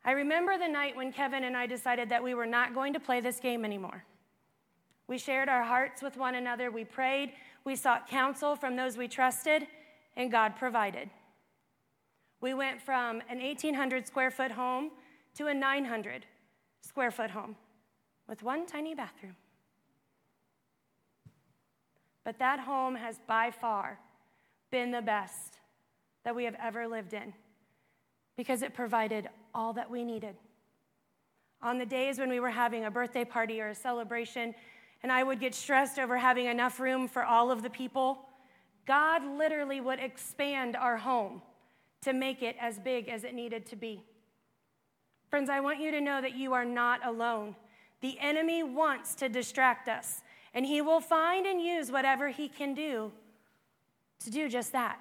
I 0.05 0.13
remember 0.13 0.57
the 0.57 0.69
night 0.69 0.95
when 0.95 1.13
Kevin 1.13 1.43
and 1.43 1.57
I 1.57 1.67
decided 1.67 2.09
that 2.11 2.23
we 2.23 2.35
were 2.35 2.47
not 2.47 2.73
going 2.73 2.93
to 2.93 3.01
play 3.01 3.21
this 3.21 3.41
game 3.41 3.65
anymore. 3.65 4.05
We 5.09 5.19
shared 5.19 5.49
our 5.49 5.65
hearts 5.65 6.03
with 6.03 6.17
one 6.17 6.37
another. 6.37 6.71
We 6.71 6.85
prayed. 6.85 7.33
We 7.65 7.75
sought 7.75 8.09
counsel 8.09 8.55
from 8.55 8.77
those 8.77 8.97
we 8.97 9.09
trusted 9.09 9.67
and 10.17 10.31
God 10.31 10.55
provided. 10.55 11.11
We 12.41 12.55
went 12.55 12.81
from 12.81 13.23
an 13.29 13.41
1,800 13.41 14.07
square 14.07 14.31
foot 14.31 14.53
home 14.53 14.93
to 15.35 15.49
a 15.49 15.55
900 15.55 16.27
square 16.81 17.11
foot 17.11 17.31
home 17.31 17.57
with 18.29 18.45
one 18.45 18.67
tiny 18.67 18.95
bathroom. 18.95 19.35
But 22.29 22.41
that 22.41 22.61
home 22.61 22.95
has 22.95 23.19
by 23.27 23.51
far 23.51 23.99
been 24.71 24.91
the 24.91 25.01
best 25.01 25.61
that 26.27 26.37
we 26.37 26.45
have 26.45 26.57
ever 26.63 26.87
lived 26.87 27.15
in. 27.15 27.33
because 28.37 28.61
it 28.61 28.75
provided 28.75 29.31
all 29.55 29.73
that 29.73 29.91
we 29.91 30.05
needed. 30.05 30.37
On 31.63 31.79
the 31.79 31.87
days 31.87 32.19
when 32.19 32.29
we 32.29 32.39
were 32.39 32.51
having 32.51 32.85
a 32.85 32.91
birthday 32.91 33.25
party 33.25 33.63
or 33.63 33.69
a 33.69 33.75
celebration, 33.75 34.55
and 35.03 35.11
I 35.11 35.23
would 35.23 35.41
get 35.41 35.55
stressed 35.55 35.99
over 35.99 36.19
having 36.19 36.45
enough 36.45 36.79
room 36.79 37.09
for 37.09 37.25
all 37.25 37.51
of 37.51 37.63
the 37.63 37.71
people, 37.71 38.29
God 38.87 39.25
literally 39.25 39.81
would 39.81 39.99
expand 39.99 40.77
our 40.77 40.99
home 40.99 41.41
to 42.03 42.13
make 42.13 42.43
it 42.43 42.57
as 42.61 42.79
big 42.79 43.09
as 43.09 43.25
it 43.25 43.33
needed 43.33 43.65
to 43.67 43.77
be. 43.77 44.05
Friends, 45.31 45.49
I 45.49 45.61
want 45.61 45.81
you 45.81 45.91
to 45.93 46.01
know 46.01 46.21
that 46.21 46.37
you 46.37 46.53
are 46.53 46.67
not 46.67 47.01
alone. 47.07 47.57
The 48.03 48.19
enemy 48.21 48.63
wants 48.63 49.15
to 49.17 49.31
distract 49.31 49.89
us, 49.89 50.21
and 50.55 50.67
he 50.67 50.81
will 50.81 51.01
find 51.01 51.47
and 51.47 51.61
use 51.61 51.91
whatever 51.91 52.29
he 52.29 52.49
can 52.49 52.75
do 52.75 53.13
to 54.21 54.31
do 54.31 54.49
just 54.49 54.73
that. 54.73 54.99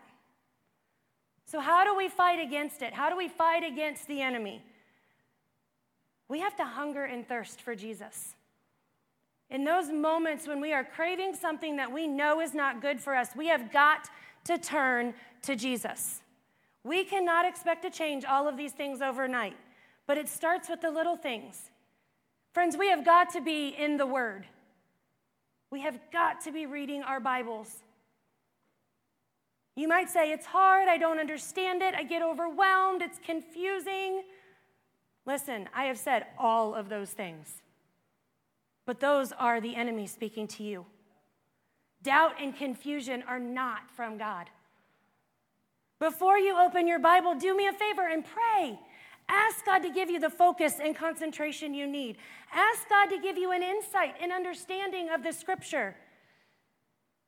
So, 1.45 1.59
how 1.59 1.85
do 1.85 1.95
we 1.95 2.09
fight 2.09 2.39
against 2.39 2.81
it? 2.81 2.93
How 2.93 3.09
do 3.09 3.15
we 3.15 3.27
fight 3.27 3.63
against 3.63 4.07
the 4.07 4.21
enemy? 4.21 4.61
We 6.27 6.39
have 6.41 6.55
to 6.57 6.65
hunger 6.65 7.05
and 7.05 7.27
thirst 7.27 7.61
for 7.61 7.73
Jesus. 7.73 8.35
In 9.49 9.63
those 9.63 9.89
moments 9.89 10.45
when 10.45 10.59
we 10.59 10.73
are 10.73 10.83
craving 10.83 11.33
something 11.33 11.77
that 11.77 11.91
we 11.91 12.05
know 12.05 12.41
is 12.41 12.53
not 12.53 12.81
good 12.81 12.99
for 12.99 13.15
us, 13.15 13.29
we 13.35 13.47
have 13.47 13.71
got 13.71 14.09
to 14.43 14.57
turn 14.57 15.13
to 15.43 15.55
Jesus. 15.55 16.21
We 16.83 17.05
cannot 17.05 17.45
expect 17.45 17.83
to 17.83 17.89
change 17.89 18.25
all 18.25 18.47
of 18.47 18.57
these 18.57 18.73
things 18.73 19.01
overnight, 19.01 19.55
but 20.05 20.17
it 20.17 20.27
starts 20.27 20.67
with 20.67 20.81
the 20.81 20.91
little 20.91 21.15
things. 21.15 21.71
Friends, 22.53 22.75
we 22.75 22.89
have 22.89 23.05
got 23.05 23.29
to 23.33 23.41
be 23.41 23.69
in 23.69 23.97
the 23.97 24.05
Word. 24.05 24.45
We 25.69 25.81
have 25.81 25.99
got 26.11 26.41
to 26.41 26.51
be 26.51 26.65
reading 26.65 27.03
our 27.03 27.19
Bibles. 27.19 27.83
You 29.75 29.87
might 29.87 30.09
say, 30.09 30.31
It's 30.31 30.45
hard, 30.45 30.87
I 30.87 30.97
don't 30.97 31.19
understand 31.19 31.81
it, 31.81 31.93
I 31.93 32.03
get 32.03 32.21
overwhelmed, 32.21 33.01
it's 33.01 33.19
confusing. 33.25 34.23
Listen, 35.25 35.67
I 35.75 35.85
have 35.85 35.97
said 35.97 36.25
all 36.37 36.73
of 36.73 36.87
those 36.87 37.11
things, 37.11 37.61
but 38.85 39.01
those 39.01 39.33
are 39.33 39.59
the 39.59 39.75
enemy 39.75 40.07
speaking 40.07 40.47
to 40.47 40.63
you. 40.63 40.85
Doubt 42.01 42.35
and 42.41 42.55
confusion 42.55 43.23
are 43.27 43.39
not 43.39 43.91
from 43.91 44.17
God. 44.17 44.49
Before 45.99 46.37
you 46.37 46.57
open 46.57 46.87
your 46.87 46.99
Bible, 46.99 47.35
do 47.35 47.57
me 47.57 47.67
a 47.67 47.73
favor 47.73 48.07
and 48.07 48.23
pray. 48.23 48.79
Ask 49.29 49.65
God 49.65 49.79
to 49.79 49.89
give 49.89 50.09
you 50.09 50.19
the 50.19 50.29
focus 50.29 50.75
and 50.81 50.95
concentration 50.95 51.73
you 51.73 51.85
need. 51.85 52.17
Ask 52.53 52.87
God 52.89 53.07
to 53.07 53.19
give 53.19 53.37
you 53.37 53.51
an 53.51 53.61
insight 53.61 54.15
and 54.21 54.31
understanding 54.31 55.09
of 55.09 55.23
the 55.23 55.33
scripture. 55.33 55.95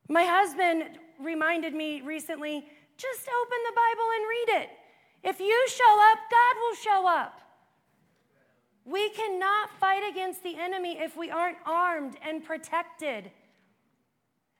My 0.08 0.24
husband 0.24 0.98
reminded 1.20 1.74
me 1.74 2.02
recently 2.02 2.66
just 2.98 3.28
open 3.28 3.58
the 3.66 3.76
Bible 3.76 4.10
and 4.16 4.26
read 4.30 4.64
it. 4.64 4.70
If 5.24 5.40
you 5.40 5.68
show 5.68 6.12
up, 6.12 6.20
God 6.32 6.56
will 6.62 6.76
show 6.76 7.08
up. 7.08 7.42
We 8.86 9.10
cannot 9.10 9.70
fight 9.80 10.02
against 10.10 10.42
the 10.42 10.56
enemy 10.56 10.98
if 11.00 11.16
we 11.16 11.30
aren't 11.30 11.58
armed 11.66 12.18
and 12.26 12.44
protected. 12.44 13.30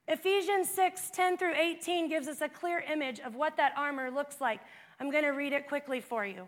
Ephesians 0.08 0.70
6 0.70 1.10
10 1.12 1.38
through 1.38 1.56
18 1.56 2.10
gives 2.10 2.28
us 2.28 2.42
a 2.42 2.50
clear 2.50 2.80
image 2.92 3.20
of 3.20 3.36
what 3.36 3.58
that 3.58 3.74
armor 3.78 4.12
looks 4.12 4.42
like. 4.42 4.60
I'm 5.00 5.10
going 5.10 5.24
to 5.24 5.32
read 5.32 5.54
it 5.54 5.68
quickly 5.68 6.02
for 6.02 6.26
you. 6.26 6.48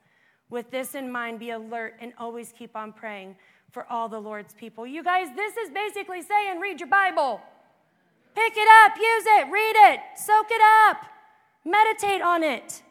With 0.51 0.69
this 0.69 0.95
in 0.95 1.09
mind, 1.09 1.39
be 1.39 1.49
alert 1.51 1.95
and 2.01 2.11
always 2.19 2.53
keep 2.55 2.75
on 2.75 2.91
praying 2.91 3.37
for 3.71 3.89
all 3.89 4.09
the 4.09 4.19
Lord's 4.19 4.53
people. 4.53 4.85
You 4.85 5.01
guys, 5.01 5.29
this 5.35 5.55
is 5.55 5.69
basically 5.71 6.21
saying 6.21 6.59
read 6.59 6.79
your 6.79 6.89
Bible. 6.89 7.41
Pick 8.35 8.53
it 8.55 8.67
up, 8.83 8.97
use 8.97 9.23
it, 9.25 9.49
read 9.49 9.93
it, 9.93 9.99
soak 10.17 10.47
it 10.51 10.61
up, 10.61 11.05
meditate 11.65 12.21
on 12.21 12.43
it. 12.43 12.83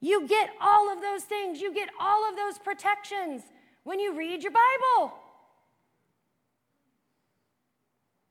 You 0.00 0.26
get 0.26 0.50
all 0.60 0.90
of 0.90 1.02
those 1.02 1.24
things, 1.24 1.60
you 1.60 1.74
get 1.74 1.90
all 2.00 2.26
of 2.28 2.36
those 2.36 2.58
protections 2.58 3.42
when 3.84 4.00
you 4.00 4.16
read 4.16 4.42
your 4.42 4.52
Bible. 4.52 5.12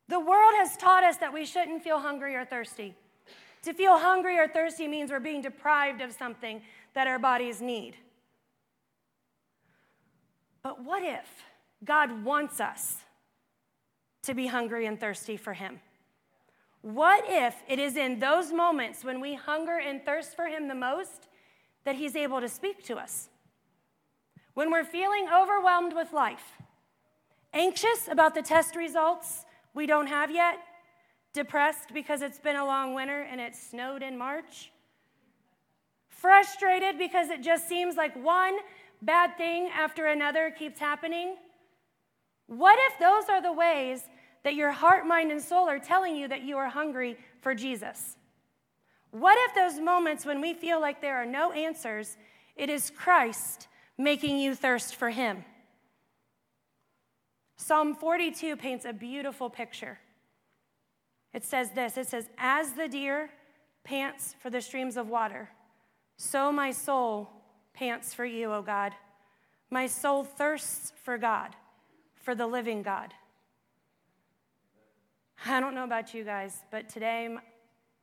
The 0.08 0.20
world 0.20 0.54
has 0.56 0.76
taught 0.78 1.04
us 1.04 1.18
that 1.18 1.32
we 1.32 1.46
shouldn't 1.46 1.84
feel 1.84 2.00
hungry 2.00 2.36
or 2.36 2.44
thirsty. 2.44 2.96
To 3.64 3.74
feel 3.74 4.00
hungry 4.00 4.40
or 4.40 4.48
thirsty 4.48 4.88
means 4.88 5.12
we're 5.12 5.20
being 5.20 5.42
deprived 5.42 6.02
of 6.02 6.14
something 6.14 6.62
that 6.94 7.08
our 7.08 7.20
bodies 7.20 7.62
need. 7.62 7.96
But 10.64 10.84
what 10.84 11.04
if 11.04 11.28
God 11.84 12.24
wants 12.24 12.60
us 12.60 12.98
to 14.24 14.34
be 14.34 14.48
hungry 14.48 14.86
and 14.86 15.00
thirsty 15.00 15.38
for 15.38 15.54
Him? 15.54 15.80
What 16.82 17.26
if 17.28 17.56
it 17.68 17.80
is 17.80 17.98
in 17.98 18.20
those 18.20 18.54
moments 18.54 19.04
when 19.04 19.20
we 19.20 19.36
hunger 19.36 19.78
and 19.78 20.04
thirst 20.04 20.36
for 20.36 20.46
Him 20.46 20.68
the 20.68 20.76
most 20.76 21.28
that 21.84 21.96
He's 21.96 22.16
able 22.16 22.40
to 22.40 22.50
speak 22.50 22.84
to 22.86 22.96
us? 22.98 23.30
When 24.54 24.72
we're 24.72 24.86
feeling 24.86 25.28
overwhelmed 25.34 25.94
with 25.94 26.14
life, 26.14 26.58
anxious 27.54 28.08
about 28.10 28.36
the 28.36 28.42
test 28.42 28.76
results 28.76 29.46
we 29.74 29.86
don't 29.86 30.08
have 30.08 30.32
yet, 30.32 30.60
depressed 31.34 31.94
because 31.94 32.22
it's 32.22 32.40
been 32.40 32.56
a 32.56 32.66
long 32.66 32.94
winter 32.94 33.22
and 33.22 33.40
it 33.40 33.56
snowed 33.56 34.04
in 34.04 34.18
March, 34.18 34.72
frustrated 36.10 36.98
because 36.98 37.30
it 37.30 37.42
just 37.42 37.68
seems 37.68 37.96
like 37.96 38.16
one 38.24 38.58
bad 39.02 39.38
thing 39.38 39.70
after 39.74 40.08
another 40.08 40.52
keeps 40.58 40.80
happening 40.80 41.36
what 42.50 42.80
if 42.88 42.98
those 42.98 43.30
are 43.30 43.44
the 43.44 43.54
ways 43.54 44.02
that 44.44 44.56
your 44.56 44.72
heart, 44.72 45.06
mind, 45.06 45.32
and 45.32 45.40
soul 45.40 45.70
are 45.70 45.78
telling 45.78 46.16
you 46.16 46.28
that 46.28 46.42
you 46.42 46.58
are 46.58 46.68
hungry 46.68 47.16
for 47.42 47.54
Jesus? 47.54 48.18
What 49.12 49.38
if 49.48 49.56
those 49.56 49.80
moments 49.80 50.26
when 50.26 50.42
we 50.42 50.56
feel 50.56 50.82
like 50.82 51.00
there 51.00 51.18
are 51.18 51.28
no 51.28 51.52
answers, 51.52 52.18
it 52.56 52.70
is 52.70 52.90
Christ 52.90 53.68
making 54.00 54.40
you 54.40 54.56
thirst 54.56 54.96
for 54.96 55.12
Him? 55.12 55.46
Psalm 57.56 57.94
42 57.94 58.56
paints 58.56 58.84
a 58.84 58.94
beautiful 58.94 59.52
picture. 59.52 60.00
It 61.34 61.44
says 61.44 61.72
this 61.72 61.98
it 61.98 62.08
says, 62.08 62.30
As 62.38 62.74
the 62.74 62.88
deer 62.88 63.30
pants 63.84 64.36
for 64.40 64.50
the 64.50 64.62
streams 64.62 64.98
of 64.98 65.10
water, 65.10 65.50
so 66.18 66.52
my 66.52 66.72
soul 66.72 67.30
pants 67.74 68.14
for 68.14 68.26
you, 68.26 68.52
O 68.54 68.62
God. 68.62 68.94
My 69.70 69.88
soul 69.88 70.24
thirsts 70.24 70.92
for 71.04 71.18
God 71.18 71.56
for 72.16 72.36
the 72.36 72.48
living 72.48 72.82
God. 72.82 73.14
I 75.46 75.60
don't 75.60 75.74
know 75.76 75.86
about 75.86 76.14
you 76.14 76.24
guys, 76.24 76.64
but 76.72 76.90
today 76.90 77.30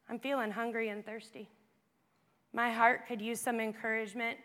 I'm 0.09 0.19
feeling 0.19 0.51
hungry 0.51 0.89
and 0.89 1.05
thirsty. 1.05 1.49
My 2.53 2.71
heart 2.71 3.07
could 3.07 3.21
use 3.21 3.39
some 3.41 3.61
encouragement. 3.61 4.39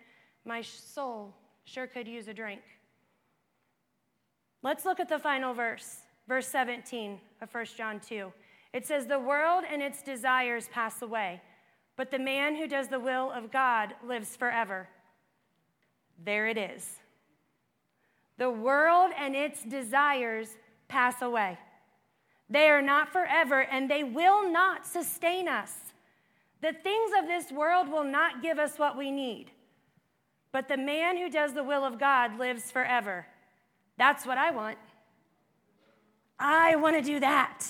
My 0.44 0.62
soul 0.62 1.34
sure 1.64 1.88
could 1.88 2.08
use 2.08 2.28
a 2.28 2.34
drink. 2.34 2.62
Let's 4.64 4.84
look 4.84 5.00
at 5.00 5.08
the 5.08 5.20
final 5.20 5.54
verse, 5.54 6.00
verse 6.28 6.48
17 6.48 7.20
of 7.42 7.54
1 7.54 7.66
John 7.78 8.00
2. 8.00 8.34
It 8.74 8.86
says, 8.86 9.06
The 9.06 9.20
world 9.20 9.64
and 9.70 9.82
its 9.82 10.02
desires 10.02 10.70
pass 10.72 11.02
away, 11.02 11.42
but 11.98 12.12
the 12.12 12.20
man 12.20 12.56
who 12.56 12.68
does 12.68 12.88
the 12.88 13.00
will 13.00 13.32
of 13.32 13.52
God 13.52 13.94
lives 14.06 14.36
forever. 14.36 14.88
There 16.24 16.48
it 16.48 16.58
is. 16.58 16.98
The 18.38 18.50
world 18.50 19.12
and 19.18 19.36
its 19.36 19.64
desires 19.64 20.50
pass 20.88 21.22
away. 21.22 21.58
They 22.50 22.70
are 22.70 22.82
not 22.82 23.10
forever 23.10 23.62
and 23.62 23.90
they 23.90 24.04
will 24.04 24.52
not 24.52 24.86
sustain 24.86 25.48
us. 25.48 25.74
The 26.62 26.74
things 26.74 27.12
of 27.20 27.28
this 27.28 27.52
world 27.52 27.90
will 27.90 28.04
not 28.04 28.42
give 28.42 28.60
us 28.60 28.78
what 28.78 28.98
we 28.98 29.10
need. 29.12 29.52
but 30.52 30.68
the 30.68 30.78
man 30.78 31.18
who 31.18 31.30
does 31.30 31.54
the 31.54 31.64
will 31.64 31.86
of 31.86 31.98
God 32.00 32.38
lives 32.38 32.72
forever. 32.72 33.26
That's 33.98 34.26
what 34.26 34.38
I 34.38 34.52
want. 34.52 34.78
I 36.40 36.76
want 36.76 36.98
to 36.98 37.02
do 37.02 37.20
that. 37.20 37.64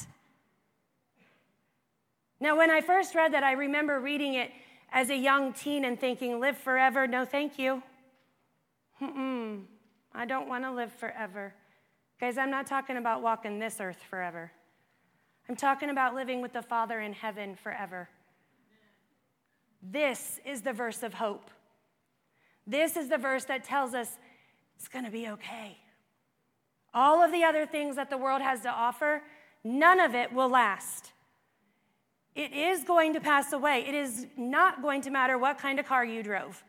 Now, 2.41 2.57
when 2.57 2.71
I 2.71 2.81
first 2.81 3.13
read 3.13 3.33
that, 3.33 3.43
I 3.43 3.51
remember 3.51 3.99
reading 3.99 4.33
it 4.33 4.51
as 4.91 5.11
a 5.11 5.15
young 5.15 5.53
teen 5.53 5.85
and 5.85 5.97
thinking, 5.97 6.39
live 6.39 6.57
forever, 6.57 7.05
no 7.05 7.23
thank 7.23 7.59
you. 7.59 7.83
Mm-mm, 8.99 9.61
I 10.13 10.25
don't 10.25 10.49
want 10.49 10.63
to 10.63 10.71
live 10.71 10.91
forever. 10.91 11.53
Guys, 12.19 12.39
I'm 12.39 12.49
not 12.49 12.65
talking 12.65 12.97
about 12.97 13.21
walking 13.21 13.59
this 13.59 13.79
earth 13.79 14.01
forever. 14.09 14.51
I'm 15.47 15.55
talking 15.55 15.91
about 15.91 16.15
living 16.15 16.41
with 16.41 16.51
the 16.51 16.63
Father 16.63 16.99
in 16.99 17.13
heaven 17.13 17.55
forever. 17.55 18.09
This 19.83 20.39
is 20.43 20.61
the 20.61 20.73
verse 20.73 21.03
of 21.03 21.13
hope. 21.13 21.51
This 22.65 22.95
is 22.97 23.07
the 23.07 23.17
verse 23.17 23.45
that 23.45 23.63
tells 23.63 23.93
us 23.93 24.17
it's 24.77 24.87
going 24.87 25.05
to 25.05 25.11
be 25.11 25.27
okay. 25.29 25.77
All 26.91 27.23
of 27.23 27.31
the 27.31 27.43
other 27.43 27.67
things 27.67 27.95
that 27.97 28.09
the 28.09 28.17
world 28.17 28.41
has 28.41 28.61
to 28.61 28.69
offer, 28.69 29.21
none 29.63 29.99
of 29.99 30.15
it 30.15 30.33
will 30.33 30.49
last. 30.49 31.11
It 32.35 32.53
is 32.53 32.83
going 32.83 33.13
to 33.13 33.19
pass 33.19 33.51
away. 33.51 33.85
It 33.87 33.93
is 33.93 34.27
not 34.37 34.81
going 34.81 35.01
to 35.01 35.09
matter 35.09 35.37
what 35.37 35.57
kind 35.57 35.79
of 35.79 35.85
car 35.85 36.05
you 36.05 36.23
drove, 36.23 36.63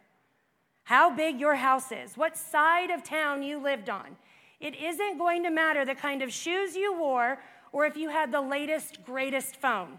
how 0.85 1.15
big 1.15 1.39
your 1.39 1.55
house 1.55 1.93
is, 1.93 2.17
what 2.17 2.37
side 2.37 2.91
of 2.91 3.05
town 3.05 3.43
you 3.43 3.63
lived 3.63 3.89
on. 3.89 4.17
It 4.61 4.75
isn't 4.81 5.19
going 5.19 5.43
to 5.45 5.51
matter 5.51 5.85
the 5.85 5.95
kind 5.95 6.23
of 6.23 6.33
shoes 6.33 6.75
you 6.75 6.97
wore 6.97 7.39
or 7.73 7.87
if 7.87 7.97
you 7.97 8.11
had 8.11 8.33
the 8.33 8.41
latest, 8.41 9.05
greatest 9.05 9.57
phone. 9.57 9.99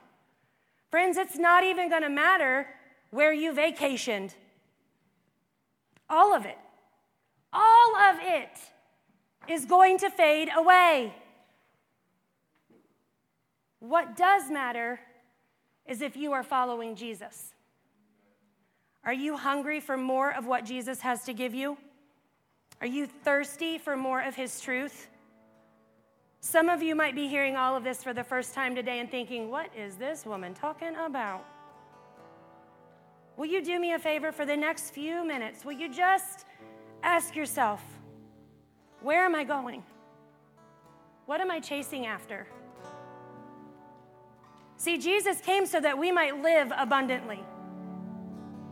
Friends, 0.91 1.17
it's 1.17 1.38
not 1.38 1.63
even 1.63 1.89
going 1.89 2.04
to 2.04 2.10
matter 2.10 2.67
where 3.10 3.34
you 3.34 3.52
vacationed. 3.54 4.36
All 6.10 6.36
of 6.36 6.45
it, 6.45 6.58
all 7.52 7.95
of 7.95 8.17
it 8.21 8.60
is 9.47 9.65
going 9.65 9.97
to 9.99 10.10
fade 10.10 10.49
away. 10.56 11.13
What 13.80 14.15
does 14.15 14.49
matter 14.52 14.99
is 15.88 16.02
if 16.02 16.15
you 16.15 16.32
are 16.32 16.43
following 16.43 16.96
Jesus. 16.96 17.54
Are 19.06 19.13
you 19.13 19.36
hungry 19.36 19.80
for 19.80 19.98
more 19.98 20.34
of 20.34 20.46
what 20.46 20.65
Jesus 20.65 21.02
has 21.02 21.24
to 21.26 21.34
give 21.34 21.54
you? 21.54 21.78
Are 22.80 22.88
you 22.88 23.06
thirsty 23.06 23.78
for 23.78 23.96
more 23.96 24.22
of 24.22 24.36
his 24.36 24.62
truth? 24.62 25.08
Some 26.39 26.69
of 26.69 26.82
you 26.84 26.96
might 26.96 27.15
be 27.15 27.28
hearing 27.28 27.56
all 27.56 27.76
of 27.76 27.84
this 27.84 28.04
for 28.04 28.13
the 28.13 28.24
first 28.24 28.54
time 28.54 28.76
today 28.76 29.00
and 29.00 29.10
thinking, 29.10 29.50
what 29.50 29.69
is 29.78 29.96
this 29.96 30.26
woman 30.26 30.54
talking 30.54 30.96
about? 30.96 31.46
Will 33.38 33.46
you 33.46 33.63
do 33.63 33.80
me 33.80 33.93
a 33.93 34.00
favor 34.00 34.32
for 34.32 34.46
the 34.46 34.56
next 34.56 34.91
few 34.91 35.26
minutes? 35.26 35.65
Will 35.65 35.74
you 35.74 35.91
just 35.91 36.46
ask 37.02 37.36
yourself, 37.36 37.82
where 39.02 39.26
am 39.26 39.36
I 39.36 39.43
going? 39.43 39.84
What 41.26 41.41
am 41.41 41.50
I 41.50 41.60
chasing 41.60 42.06
after? 42.06 42.48
See, 44.84 44.98
Jesus 44.98 45.39
came 45.39 45.65
so 45.65 45.80
that 45.80 45.98
we 45.98 46.12
might 46.12 46.41
live 46.41 46.69
abundantly. 46.78 47.39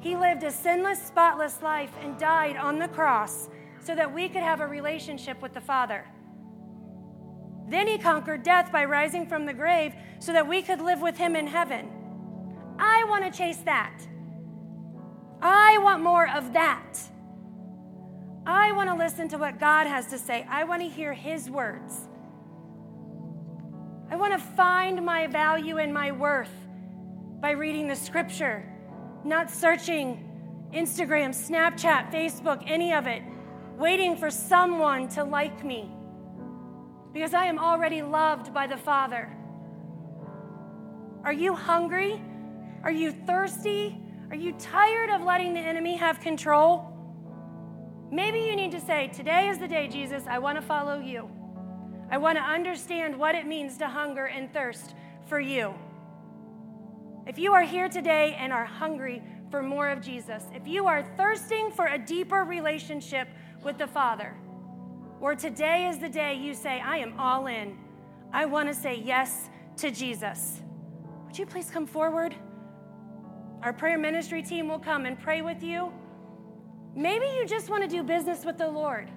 He 0.01 0.17
lived 0.17 0.43
a 0.43 0.51
sinless, 0.51 1.01
spotless 1.01 1.61
life 1.61 1.93
and 2.01 2.19
died 2.19 2.57
on 2.57 2.79
the 2.79 2.89
cross 2.89 3.47
so 3.79 3.95
that 3.95 4.13
we 4.13 4.27
could 4.27 4.43
have 4.43 4.59
a 4.59 4.67
relationship 4.67 5.41
with 5.41 5.53
the 5.53 5.61
Father. 5.61 6.05
Then 7.69 7.87
he 7.87 7.97
conquered 7.97 8.43
death 8.43 8.73
by 8.73 8.83
rising 8.83 9.25
from 9.25 9.45
the 9.45 9.53
grave 9.53 9.93
so 10.19 10.33
that 10.33 10.45
we 10.45 10.61
could 10.61 10.81
live 10.81 10.99
with 10.99 11.15
him 11.15 11.33
in 11.33 11.47
heaven. 11.47 11.89
I 12.77 13.05
want 13.05 13.23
to 13.23 13.31
chase 13.31 13.61
that. 13.63 13.97
I 15.41 15.77
want 15.77 16.03
more 16.03 16.27
of 16.27 16.51
that. 16.51 16.99
I 18.45 18.73
want 18.73 18.89
to 18.89 18.97
listen 18.97 19.29
to 19.29 19.37
what 19.37 19.61
God 19.61 19.87
has 19.87 20.07
to 20.07 20.17
say. 20.17 20.45
I 20.49 20.65
want 20.65 20.81
to 20.81 20.89
hear 20.89 21.13
his 21.13 21.49
words. 21.49 22.09
I 24.11 24.15
want 24.17 24.33
to 24.33 24.39
find 24.39 25.05
my 25.05 25.27
value 25.27 25.77
and 25.77 25.93
my 25.93 26.11
worth 26.11 26.51
by 27.39 27.51
reading 27.51 27.87
the 27.87 27.95
scripture, 27.95 28.61
not 29.23 29.49
searching 29.49 30.69
Instagram, 30.73 31.29
Snapchat, 31.29 32.11
Facebook, 32.11 32.61
any 32.67 32.93
of 32.93 33.07
it, 33.07 33.23
waiting 33.77 34.17
for 34.17 34.29
someone 34.29 35.07
to 35.09 35.23
like 35.23 35.63
me. 35.63 35.89
Because 37.13 37.33
I 37.33 37.45
am 37.45 37.57
already 37.57 38.01
loved 38.01 38.53
by 38.53 38.67
the 38.67 38.75
Father. 38.75 39.29
Are 41.23 41.33
you 41.33 41.55
hungry? 41.55 42.21
Are 42.83 42.91
you 42.91 43.13
thirsty? 43.13 43.97
Are 44.29 44.35
you 44.35 44.51
tired 44.59 45.09
of 45.09 45.21
letting 45.21 45.53
the 45.53 45.61
enemy 45.61 45.95
have 45.95 46.19
control? 46.19 46.85
Maybe 48.11 48.39
you 48.39 48.57
need 48.57 48.71
to 48.71 48.81
say, 48.81 49.07
Today 49.07 49.47
is 49.47 49.57
the 49.57 49.69
day, 49.69 49.87
Jesus, 49.87 50.23
I 50.27 50.39
want 50.39 50.57
to 50.57 50.61
follow 50.61 50.99
you. 50.99 51.29
I 52.11 52.17
want 52.17 52.37
to 52.37 52.43
understand 52.43 53.17
what 53.17 53.35
it 53.35 53.47
means 53.47 53.77
to 53.77 53.87
hunger 53.87 54.25
and 54.25 54.51
thirst 54.53 54.95
for 55.27 55.39
you. 55.39 55.73
If 57.25 57.39
you 57.39 57.53
are 57.53 57.63
here 57.63 57.87
today 57.87 58.35
and 58.37 58.51
are 58.51 58.65
hungry 58.65 59.23
for 59.49 59.63
more 59.63 59.89
of 59.89 60.01
Jesus, 60.01 60.43
if 60.53 60.67
you 60.67 60.87
are 60.87 61.03
thirsting 61.15 61.71
for 61.71 61.85
a 61.85 61.97
deeper 61.97 62.43
relationship 62.43 63.29
with 63.63 63.77
the 63.77 63.87
Father, 63.87 64.35
or 65.21 65.35
today 65.35 65.87
is 65.87 65.99
the 65.99 66.09
day 66.09 66.33
you 66.35 66.53
say, 66.53 66.81
I 66.81 66.97
am 66.97 67.17
all 67.17 67.47
in, 67.47 67.77
I 68.33 68.45
want 68.45 68.67
to 68.67 68.75
say 68.75 69.01
yes 69.01 69.49
to 69.77 69.89
Jesus, 69.89 70.61
would 71.25 71.39
you 71.39 71.45
please 71.45 71.69
come 71.71 71.87
forward? 71.87 72.35
Our 73.61 73.71
prayer 73.71 73.97
ministry 73.97 74.41
team 74.41 74.67
will 74.67 74.79
come 74.79 75.05
and 75.05 75.17
pray 75.17 75.41
with 75.41 75.63
you. 75.63 75.93
Maybe 76.93 77.25
you 77.27 77.45
just 77.45 77.69
want 77.69 77.83
to 77.83 77.87
do 77.87 78.03
business 78.03 78.43
with 78.43 78.57
the 78.57 78.67
Lord. 78.67 79.09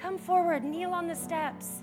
Come 0.00 0.18
forward, 0.18 0.64
kneel 0.64 0.92
on 0.92 1.08
the 1.08 1.14
steps. 1.14 1.82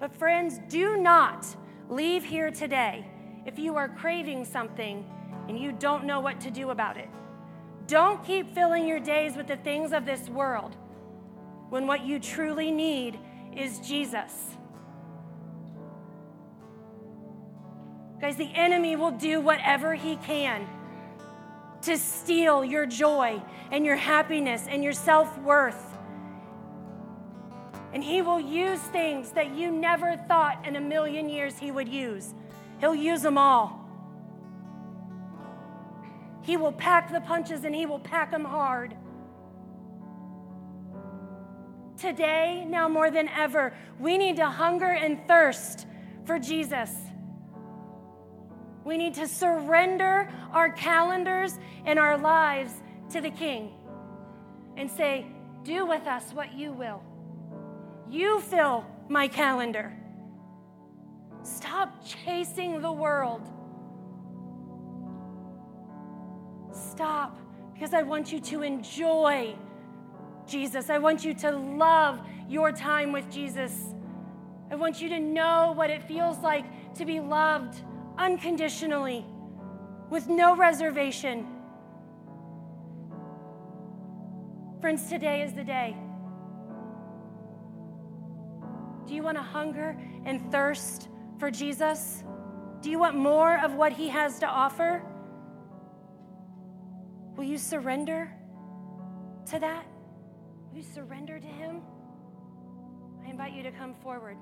But, 0.00 0.12
friends, 0.14 0.60
do 0.68 0.96
not 0.96 1.46
leave 1.88 2.24
here 2.24 2.50
today 2.50 3.06
if 3.46 3.58
you 3.58 3.76
are 3.76 3.88
craving 3.88 4.44
something 4.44 5.04
and 5.48 5.58
you 5.58 5.72
don't 5.72 6.04
know 6.04 6.20
what 6.20 6.40
to 6.42 6.50
do 6.50 6.70
about 6.70 6.96
it. 6.96 7.08
Don't 7.86 8.24
keep 8.24 8.54
filling 8.54 8.86
your 8.86 9.00
days 9.00 9.36
with 9.36 9.46
the 9.46 9.56
things 9.56 9.92
of 9.92 10.04
this 10.06 10.28
world 10.28 10.76
when 11.70 11.86
what 11.86 12.04
you 12.04 12.18
truly 12.18 12.70
need 12.70 13.18
is 13.56 13.80
Jesus. 13.80 14.32
Guys, 18.20 18.36
the 18.36 18.50
enemy 18.54 18.96
will 18.96 19.12
do 19.12 19.40
whatever 19.40 19.94
he 19.94 20.16
can 20.16 20.66
to 21.82 21.96
steal 21.96 22.64
your 22.64 22.84
joy 22.84 23.40
and 23.70 23.86
your 23.86 23.96
happiness 23.96 24.66
and 24.68 24.82
your 24.82 24.92
self 24.92 25.38
worth. 25.38 25.87
And 27.92 28.04
He 28.04 28.22
will 28.22 28.40
use 28.40 28.80
things 28.80 29.32
that 29.32 29.54
you 29.54 29.70
never 29.70 30.16
thought 30.28 30.66
in 30.66 30.76
a 30.76 30.80
million 30.80 31.28
years 31.28 31.58
He 31.58 31.70
would 31.70 31.88
use. 31.88 32.34
He'll 32.80 32.94
use 32.94 33.22
them 33.22 33.38
all. 33.38 33.84
He 36.42 36.56
will 36.56 36.72
pack 36.72 37.12
the 37.12 37.20
punches 37.20 37.64
and 37.64 37.74
He 37.74 37.86
will 37.86 37.98
pack 37.98 38.30
them 38.30 38.44
hard. 38.44 38.94
Today, 41.98 42.64
now 42.68 42.88
more 42.88 43.10
than 43.10 43.28
ever, 43.28 43.74
we 43.98 44.18
need 44.18 44.36
to 44.36 44.46
hunger 44.46 44.92
and 44.92 45.26
thirst 45.26 45.86
for 46.24 46.38
Jesus. 46.38 46.94
We 48.84 48.96
need 48.96 49.14
to 49.14 49.26
surrender 49.26 50.30
our 50.52 50.70
calendars 50.70 51.58
and 51.84 51.98
our 51.98 52.16
lives 52.16 52.72
to 53.10 53.20
the 53.20 53.30
King 53.30 53.72
and 54.76 54.90
say, 54.90 55.26
Do 55.64 55.84
with 55.84 56.06
us 56.06 56.32
what 56.32 56.54
you 56.54 56.72
will. 56.72 57.02
You 58.10 58.40
fill 58.40 58.86
my 59.08 59.28
calendar. 59.28 59.92
Stop 61.42 62.04
chasing 62.04 62.80
the 62.80 62.92
world. 62.92 63.42
Stop, 66.72 67.38
because 67.72 67.94
I 67.94 68.02
want 68.02 68.32
you 68.32 68.40
to 68.40 68.62
enjoy 68.62 69.54
Jesus. 70.46 70.90
I 70.90 70.98
want 70.98 71.24
you 71.24 71.34
to 71.34 71.50
love 71.50 72.20
your 72.48 72.72
time 72.72 73.12
with 73.12 73.30
Jesus. 73.30 73.94
I 74.70 74.74
want 74.74 75.00
you 75.00 75.08
to 75.10 75.18
know 75.18 75.72
what 75.76 75.90
it 75.90 76.02
feels 76.02 76.38
like 76.38 76.94
to 76.94 77.04
be 77.04 77.20
loved 77.20 77.80
unconditionally, 78.16 79.24
with 80.10 80.28
no 80.28 80.56
reservation. 80.56 81.46
Friends, 84.80 85.08
today 85.08 85.42
is 85.42 85.52
the 85.52 85.64
day. 85.64 85.96
Do 89.08 89.14
you 89.14 89.22
want 89.22 89.38
to 89.38 89.42
hunger 89.42 89.98
and 90.26 90.52
thirst 90.52 91.08
for 91.38 91.50
Jesus? 91.50 92.24
Do 92.82 92.90
you 92.90 92.98
want 92.98 93.16
more 93.16 93.58
of 93.64 93.74
what 93.74 93.90
he 93.90 94.06
has 94.08 94.38
to 94.40 94.46
offer? 94.46 95.02
Will 97.34 97.44
you 97.44 97.56
surrender 97.56 98.30
to 99.46 99.58
that? 99.58 99.86
Will 100.70 100.76
you 100.76 100.82
surrender 100.82 101.40
to 101.40 101.46
him? 101.46 101.80
I 103.24 103.30
invite 103.30 103.54
you 103.54 103.62
to 103.62 103.72
come 103.72 103.94
forward. 104.02 104.36